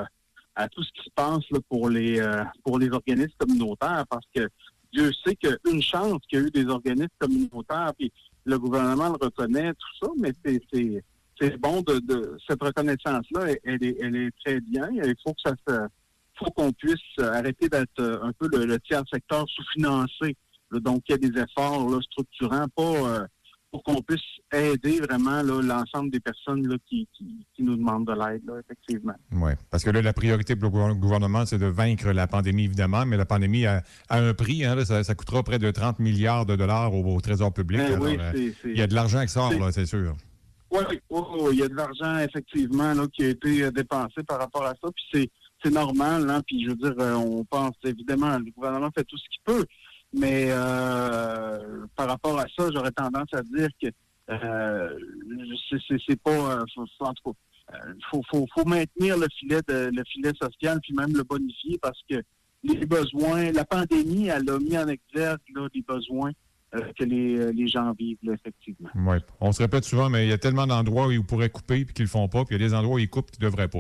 à 0.56 0.70
tout 0.70 0.84
ce 0.84 0.92
qui 0.92 1.04
se 1.06 1.10
passe 1.16 1.44
pour 1.68 1.90
les 1.90 2.22
pour 2.64 2.78
les 2.78 2.92
organismes 2.92 3.34
communautaires 3.40 4.06
parce 4.08 4.28
que 4.36 4.48
Dieu 4.94 5.12
sait 5.26 5.36
qu'une 5.36 5.82
chance 5.82 6.20
qu'il 6.30 6.40
y 6.40 6.44
a 6.44 6.46
eu 6.46 6.52
des 6.52 6.68
organismes 6.68 7.08
communautaires 7.18 7.94
puis 7.98 8.14
le 8.46 8.60
gouvernement 8.60 9.10
le 9.10 9.26
reconnaît 9.26 9.74
tout 9.74 10.06
ça 10.06 10.12
mais 10.16 10.34
c'est 10.46 10.62
c'est 11.40 11.58
bon 11.58 11.82
de, 11.82 12.38
cette 12.48 12.62
reconnaissance-là, 12.62 13.54
elle, 13.64 13.84
est, 13.84 14.32
très 14.44 14.60
bien. 14.62 14.88
Il 14.92 15.16
faut 15.24 15.34
que 15.34 15.42
ça 15.50 15.54
se, 15.68 15.88
faut 16.38 16.52
qu'on 16.52 16.72
puisse 16.72 16.96
arrêter 17.20 17.70
d'être 17.70 18.20
un 18.22 18.32
peu 18.38 18.48
le, 18.52 18.80
tiers 18.80 19.04
secteur 19.12 19.46
sous-financé. 19.50 20.36
Donc, 20.72 21.04
il 21.08 21.12
y 21.12 21.16
a 21.16 21.18
des 21.18 21.40
efforts 21.40 22.02
structurants 22.04 22.66
euh, 22.80 23.20
pour 23.72 23.84
qu'on 23.84 24.02
puisse 24.02 24.22
aider 24.52 25.00
vraiment 25.02 25.42
l'ensemble 25.44 26.12
des 26.12 26.20
personnes 26.20 26.68
qui, 26.88 27.08
nous 27.60 27.76
demandent 27.76 28.08
de 28.08 28.14
l'aide, 28.14 28.42
effectivement. 28.60 29.14
Oui, 29.32 29.52
parce 29.70 29.84
que 29.84 29.90
là, 29.92 30.02
la 30.02 30.14
priorité 30.14 30.56
pour 30.56 30.88
le 30.88 30.96
gouvernement, 30.96 31.46
c'est 31.46 31.58
de 31.60 31.68
vaincre 31.68 32.12
la 32.12 32.28
pandémie, 32.28 32.66
évidemment, 32.66 33.06
mais 33.06 33.18
la 33.18 33.26
pandémie 33.26 33.66
a, 33.66 33.84
un 34.10 34.34
prix. 34.34 34.66
Hein, 34.66 34.84
ça, 34.86 35.16
coûtera 35.16 35.44
près 35.44 35.60
de 35.60 35.70
30 35.70 36.00
milliards 36.00 36.46
de 36.46 36.56
dollars 36.56 36.94
au, 36.94 37.22
Trésor 37.22 37.54
public. 37.54 37.82
Ben 37.82 38.02
euh, 38.02 38.52
il 38.66 38.78
y 38.78 38.82
a 38.82 38.88
de 38.88 38.96
l'argent 38.96 39.22
qui 39.22 39.30
sort, 39.30 39.54
c'est 39.72 39.86
sûr. 39.86 40.16
Oui, 40.74 40.82
il 41.52 41.60
y 41.60 41.64
a 41.64 41.68
de 41.68 41.76
l'argent, 41.76 42.18
effectivement, 42.18 42.94
là, 42.94 43.06
qui 43.14 43.24
a 43.24 43.30
été 43.30 43.64
euh, 43.64 43.72
dépensé 43.72 44.24
par 44.28 44.40
rapport 44.40 44.66
à 44.66 44.74
ça. 44.82 44.90
Puis 44.96 45.30
c'est 45.64 45.72
normal, 45.72 46.28
hein, 46.30 46.42
puis 46.48 46.64
je 46.64 46.70
veux 46.70 46.76
dire, 46.76 46.96
euh, 47.00 47.14
on 47.14 47.46
pense 47.46 47.76
évidemment, 47.86 48.38
le 48.40 48.52
gouvernement 48.52 48.90
fait 48.96 49.04
tout 49.04 49.18
ce 49.18 49.24
qu'il 49.30 49.42
peut, 49.46 49.66
mais 50.14 50.48
euh, 50.50 51.86
par 51.96 52.08
rapport 52.08 52.40
à 52.40 52.46
ça, 52.58 52.70
j'aurais 52.74 52.92
tendance 52.92 53.30
à 53.34 53.42
dire 53.44 53.70
que 53.82 53.88
euh, 54.30 54.98
c'est 56.08 56.20
pas, 56.22 56.60
en 56.60 57.14
tout 57.14 57.36
cas, 57.70 57.78
faut, 58.10 58.22
faut, 58.32 58.66
maintenir 58.66 59.18
le 59.18 59.28
filet 59.40 59.62
de, 59.68 59.92
le 59.94 60.04
filet 60.06 60.32
social, 60.42 60.80
puis 60.82 60.94
même 60.94 61.14
le 61.16 61.24
bonifier, 61.24 61.78
parce 61.82 62.00
que 62.10 62.16
les 62.64 62.86
besoins, 62.86 63.52
la 63.52 63.66
pandémie, 63.66 64.28
elle 64.28 64.50
a 64.50 64.60
mis 64.60 64.78
en 64.78 64.88
exergue 64.88 65.40
les 65.74 65.82
besoins 65.82 66.32
euh, 66.32 66.43
que 66.74 67.04
euh, 67.04 67.52
les, 67.52 67.68
gens 67.68 67.94
vivent, 67.94 68.18
effectivement. 68.32 68.90
Oui. 68.96 69.18
On 69.40 69.52
se 69.52 69.62
répète 69.62 69.84
souvent, 69.84 70.10
mais 70.10 70.26
il 70.26 70.30
y 70.30 70.34
a 70.34 70.38
tellement 70.38 70.68
d'endroits 70.68 71.08
où 71.08 71.12
ils 71.12 71.24
pourraient 71.24 71.50
couper 71.50 71.82
et 71.82 71.86
qu'ils 71.86 72.04
ne 72.04 72.08
le 72.08 72.12
font 72.12 72.28
pas, 72.28 72.46
puis 72.46 72.56
il 72.56 72.62
y 72.62 72.66
a 72.66 72.68
des 72.68 72.74
endroits 72.74 72.96
où 72.96 73.00
ils 73.00 73.10
coupent 73.10 73.30
et 73.30 73.38
qu'ils 73.38 73.46
ne 73.46 73.50
devraient 73.50 73.68
pas. 73.68 73.80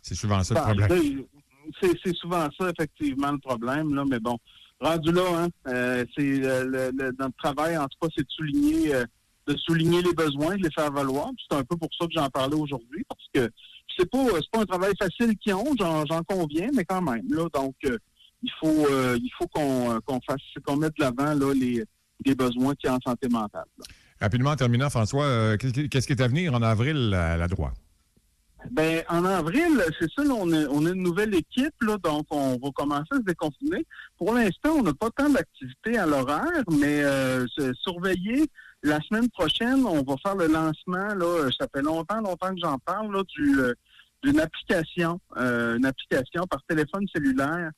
c'est 0.00 0.14
souvent 0.14 0.42
ça 0.42 0.54
le 0.54 0.60
problème. 0.60 1.24
C'est 1.80 2.14
souvent 2.16 2.48
ça, 2.58 2.70
effectivement, 2.70 3.32
le 3.32 3.38
problème. 3.38 3.94
Là, 3.94 4.04
mais 4.08 4.18
bon, 4.18 4.36
rendu 4.80 5.12
là, 5.12 5.22
hein, 5.44 5.48
euh, 5.68 6.04
c'est 6.16 6.40
notre 7.18 7.36
travail, 7.36 7.76
en 7.76 7.84
tout 7.84 7.98
cas, 8.00 8.08
c'est 8.16 8.24
de 8.24 8.30
souligner, 8.30 8.92
de 9.46 9.56
souligner 9.58 10.02
les 10.02 10.12
besoins, 10.12 10.56
de 10.56 10.62
les 10.64 10.72
faire 10.72 10.90
valoir. 10.90 11.30
C'est 11.48 11.56
un 11.56 11.64
peu 11.64 11.76
pour 11.76 11.88
ça 11.98 12.06
que 12.06 12.12
j'en 12.14 12.28
parlais 12.28 12.56
aujourd'hui, 12.56 13.04
parce 13.08 13.26
que 13.32 13.52
c'est 13.96 14.10
pas, 14.10 14.24
pas 14.50 14.60
un 14.60 14.64
travail 14.64 14.92
facile 14.98 15.36
qu'ils 15.36 15.54
ont, 15.54 15.74
j'en 15.78 16.22
conviens, 16.26 16.70
mais 16.74 16.84
quand 16.84 17.02
même. 17.02 17.26
Là, 17.28 17.46
donc, 17.54 17.76
il 18.42 18.50
faut, 18.60 18.86
euh, 18.90 19.18
il 19.20 19.30
faut 19.38 19.46
qu'on 19.48 19.92
euh, 19.92 20.18
fasse, 20.26 20.40
qu'on 20.64 20.76
mette 20.76 20.94
de 20.98 21.04
l'avant 21.04 21.34
les, 21.54 21.84
les 22.24 22.34
besoins 22.34 22.74
a 22.84 22.94
en 22.94 22.98
santé 23.04 23.28
mentale. 23.28 23.64
Rapidement, 24.20 24.50
en 24.50 24.56
terminant, 24.56 24.90
François, 24.90 25.24
euh, 25.24 25.56
qu'est-ce 25.56 26.06
qui 26.06 26.12
est 26.12 26.20
à 26.20 26.28
venir 26.28 26.54
en 26.54 26.62
avril 26.62 27.12
à 27.14 27.36
la 27.36 27.48
droite? 27.48 27.74
Ben, 28.70 29.02
en 29.08 29.24
avril, 29.24 29.82
c'est 29.98 30.08
ça, 30.12 30.22
on, 30.22 30.52
a, 30.52 30.68
on 30.68 30.86
a 30.86 30.90
une 30.90 31.02
nouvelle 31.02 31.34
équipe, 31.34 31.74
là, 31.80 31.96
donc 31.98 32.26
on 32.30 32.52
va 32.62 32.70
commencer 32.72 33.08
à 33.10 33.16
se 33.16 33.22
déconfiner. 33.22 33.84
Pour 34.16 34.32
l'instant, 34.34 34.74
on 34.76 34.82
n'a 34.84 34.94
pas 34.94 35.10
tant 35.10 35.28
d'activité 35.28 35.98
à 35.98 36.06
l'horaire, 36.06 36.62
mais 36.70 37.02
euh, 37.02 37.44
surveiller 37.82 38.46
la 38.84 39.00
semaine 39.00 39.28
prochaine, 39.30 39.84
on 39.84 40.02
va 40.02 40.14
faire 40.24 40.36
le 40.36 40.46
lancement, 40.46 41.12
là, 41.14 41.48
ça 41.58 41.66
fait 41.74 41.82
longtemps, 41.82 42.20
longtemps 42.20 42.54
que 42.54 42.60
j'en 42.62 42.78
parle, 42.78 43.12
là, 43.12 43.22
du, 43.36 43.56
d'une 44.22 44.38
application, 44.38 45.20
euh, 45.36 45.76
une 45.76 45.86
application 45.86 46.46
par 46.46 46.62
téléphone 46.68 47.04
cellulaire 47.12 47.70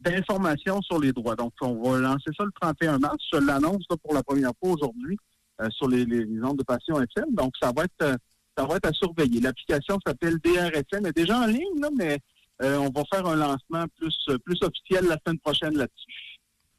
d'information 0.00 0.80
sur 0.82 0.98
les 0.98 1.12
droits. 1.12 1.36
Donc, 1.36 1.52
on 1.60 1.82
va 1.82 1.98
lancer 1.98 2.30
ça 2.36 2.44
le 2.44 2.50
31 2.60 2.98
mars. 2.98 3.16
Je 3.32 3.38
l'annonce 3.38 3.84
pour 4.02 4.14
la 4.14 4.22
première 4.22 4.52
fois 4.60 4.72
aujourd'hui 4.72 5.16
euh, 5.60 5.68
sur 5.70 5.88
les, 5.88 6.04
les, 6.04 6.24
ondes 6.42 6.58
de 6.58 6.64
passion 6.64 7.00
FM. 7.00 7.34
Donc, 7.34 7.52
ça 7.60 7.72
va 7.74 7.84
être 7.84 8.16
ça 8.56 8.66
va 8.66 8.76
être 8.76 8.86
à 8.86 8.92
surveiller. 8.92 9.40
L'application 9.40 9.98
s'appelle 10.04 10.38
DRSM, 10.42 11.00
elle 11.00 11.06
est 11.06 11.16
déjà 11.16 11.38
en 11.38 11.46
ligne, 11.46 11.80
là, 11.80 11.88
mais 11.96 12.18
on 12.62 12.90
va 12.90 13.02
faire 13.10 13.24
un 13.26 13.36
lancement 13.36 13.86
plus, 13.96 14.14
plus 14.44 14.58
officiel 14.62 15.06
la 15.06 15.16
semaine 15.24 15.38
prochaine 15.38 15.78
là-dessus. 15.78 16.30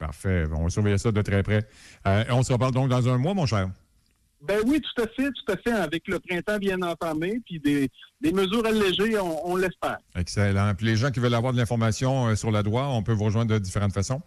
Parfait. 0.02 0.46
On 0.52 0.64
va 0.64 0.70
surveiller 0.70 0.98
ça 0.98 1.12
de 1.12 1.22
très 1.22 1.44
près. 1.44 1.64
Euh, 2.08 2.24
on 2.32 2.42
se 2.42 2.52
reparle 2.52 2.74
donc 2.74 2.90
dans 2.90 3.08
un 3.08 3.20
mois, 3.20 3.36
mon 3.36 3.46
cher. 3.46 3.70
Ben 4.42 4.60
oui, 4.66 4.82
tout 4.82 5.02
à 5.02 5.08
fait, 5.08 5.32
tout 5.32 5.52
à 5.52 5.58
fait. 5.58 5.72
Avec 5.72 6.08
le 6.08 6.20
printemps 6.20 6.58
bien 6.58 6.82
entamé, 6.82 7.40
puis 7.46 7.60
des, 7.60 7.90
mesures 8.32 8.66
allégées, 8.66 9.20
on, 9.20 9.56
l'espère. 9.56 10.00
Excellent. 10.16 10.74
Puis 10.76 10.88
les 10.88 10.96
gens 10.96 11.12
qui 11.12 11.20
veulent 11.20 11.36
avoir 11.36 11.54
de 11.54 11.58
l'information 11.58 12.28
euh, 12.28 12.36
sur 12.36 12.52
la 12.52 12.64
droite, 12.64 12.88
on 12.90 13.04
peut 13.04 13.14
vous 13.14 13.26
rejoindre 13.26 13.54
de 13.54 13.60
différentes 13.60 13.94
façons? 13.94 14.22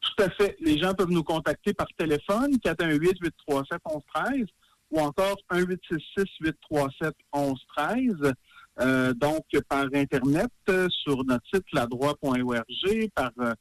Tout 0.00 0.22
à 0.22 0.30
fait. 0.30 0.56
Les 0.60 0.78
gens 0.78 0.94
peuvent 0.94 1.10
nous 1.10 1.24
contacter 1.24 1.74
par 1.74 1.88
téléphone, 1.96 2.52
418-837-1113, 2.64 4.46
ou 4.92 5.00
encore 5.00 5.36
1866-837-1113. 5.50 8.32
Euh, 8.80 9.12
donc, 9.14 9.44
par 9.68 9.86
Internet, 9.94 10.50
sur 10.90 11.24
notre 11.24 11.44
site 11.52 11.64
ladroit.org, 11.72 13.08
par 13.14 13.32
euh, 13.40 13.52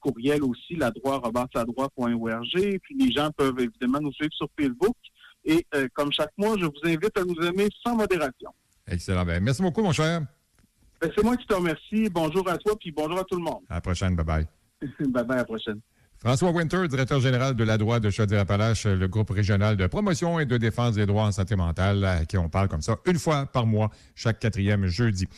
courriel 0.00 0.42
aussi, 0.42 0.74
ladroit.org. 0.76 1.44
Puis 2.82 2.96
les 2.98 3.12
gens 3.12 3.30
peuvent 3.36 3.58
évidemment 3.58 4.00
nous 4.00 4.12
suivre 4.12 4.32
sur 4.32 4.48
Facebook. 4.58 4.94
Et 5.46 5.64
euh, 5.74 5.86
comme 5.94 6.12
chaque 6.12 6.32
mois, 6.36 6.56
je 6.58 6.64
vous 6.64 6.80
invite 6.84 7.16
à 7.16 7.24
nous 7.24 7.40
aimer 7.46 7.68
sans 7.84 7.94
modération. 7.94 8.50
Excellent. 8.88 9.24
Ben, 9.24 9.42
merci 9.42 9.62
beaucoup, 9.62 9.82
mon 9.82 9.92
cher. 9.92 10.22
Ben, 11.00 11.10
c'est 11.14 11.22
moi 11.22 11.36
qui 11.36 11.46
te 11.46 11.54
remercie. 11.54 12.08
Bonjour 12.10 12.48
à 12.50 12.58
toi, 12.58 12.74
puis 12.78 12.90
bonjour 12.90 13.18
à 13.18 13.24
tout 13.24 13.36
le 13.36 13.42
monde. 13.42 13.62
À 13.68 13.74
la 13.74 13.80
prochaine. 13.80 14.16
Bye-bye. 14.16 14.46
bye-bye, 15.00 15.32
à 15.32 15.36
la 15.36 15.44
prochaine. 15.44 15.80
François 16.18 16.50
Winter, 16.50 16.88
directeur 16.88 17.20
général 17.20 17.54
de 17.54 17.62
la 17.62 17.78
droite 17.78 18.02
de 18.02 18.10
Chaudière-Appalaches, 18.10 18.86
le 18.86 19.06
groupe 19.06 19.30
régional 19.30 19.76
de 19.76 19.86
promotion 19.86 20.40
et 20.40 20.46
de 20.46 20.56
défense 20.56 20.94
des 20.94 21.06
droits 21.06 21.24
en 21.24 21.32
santé 21.32 21.54
mentale, 21.56 22.04
à 22.04 22.24
qui 22.24 22.38
on 22.38 22.48
parle 22.48 22.68
comme 22.68 22.80
ça 22.80 22.96
une 23.04 23.18
fois 23.18 23.46
par 23.46 23.66
mois, 23.66 23.90
chaque 24.14 24.40
quatrième 24.40 24.86
jeudi. 24.86 25.28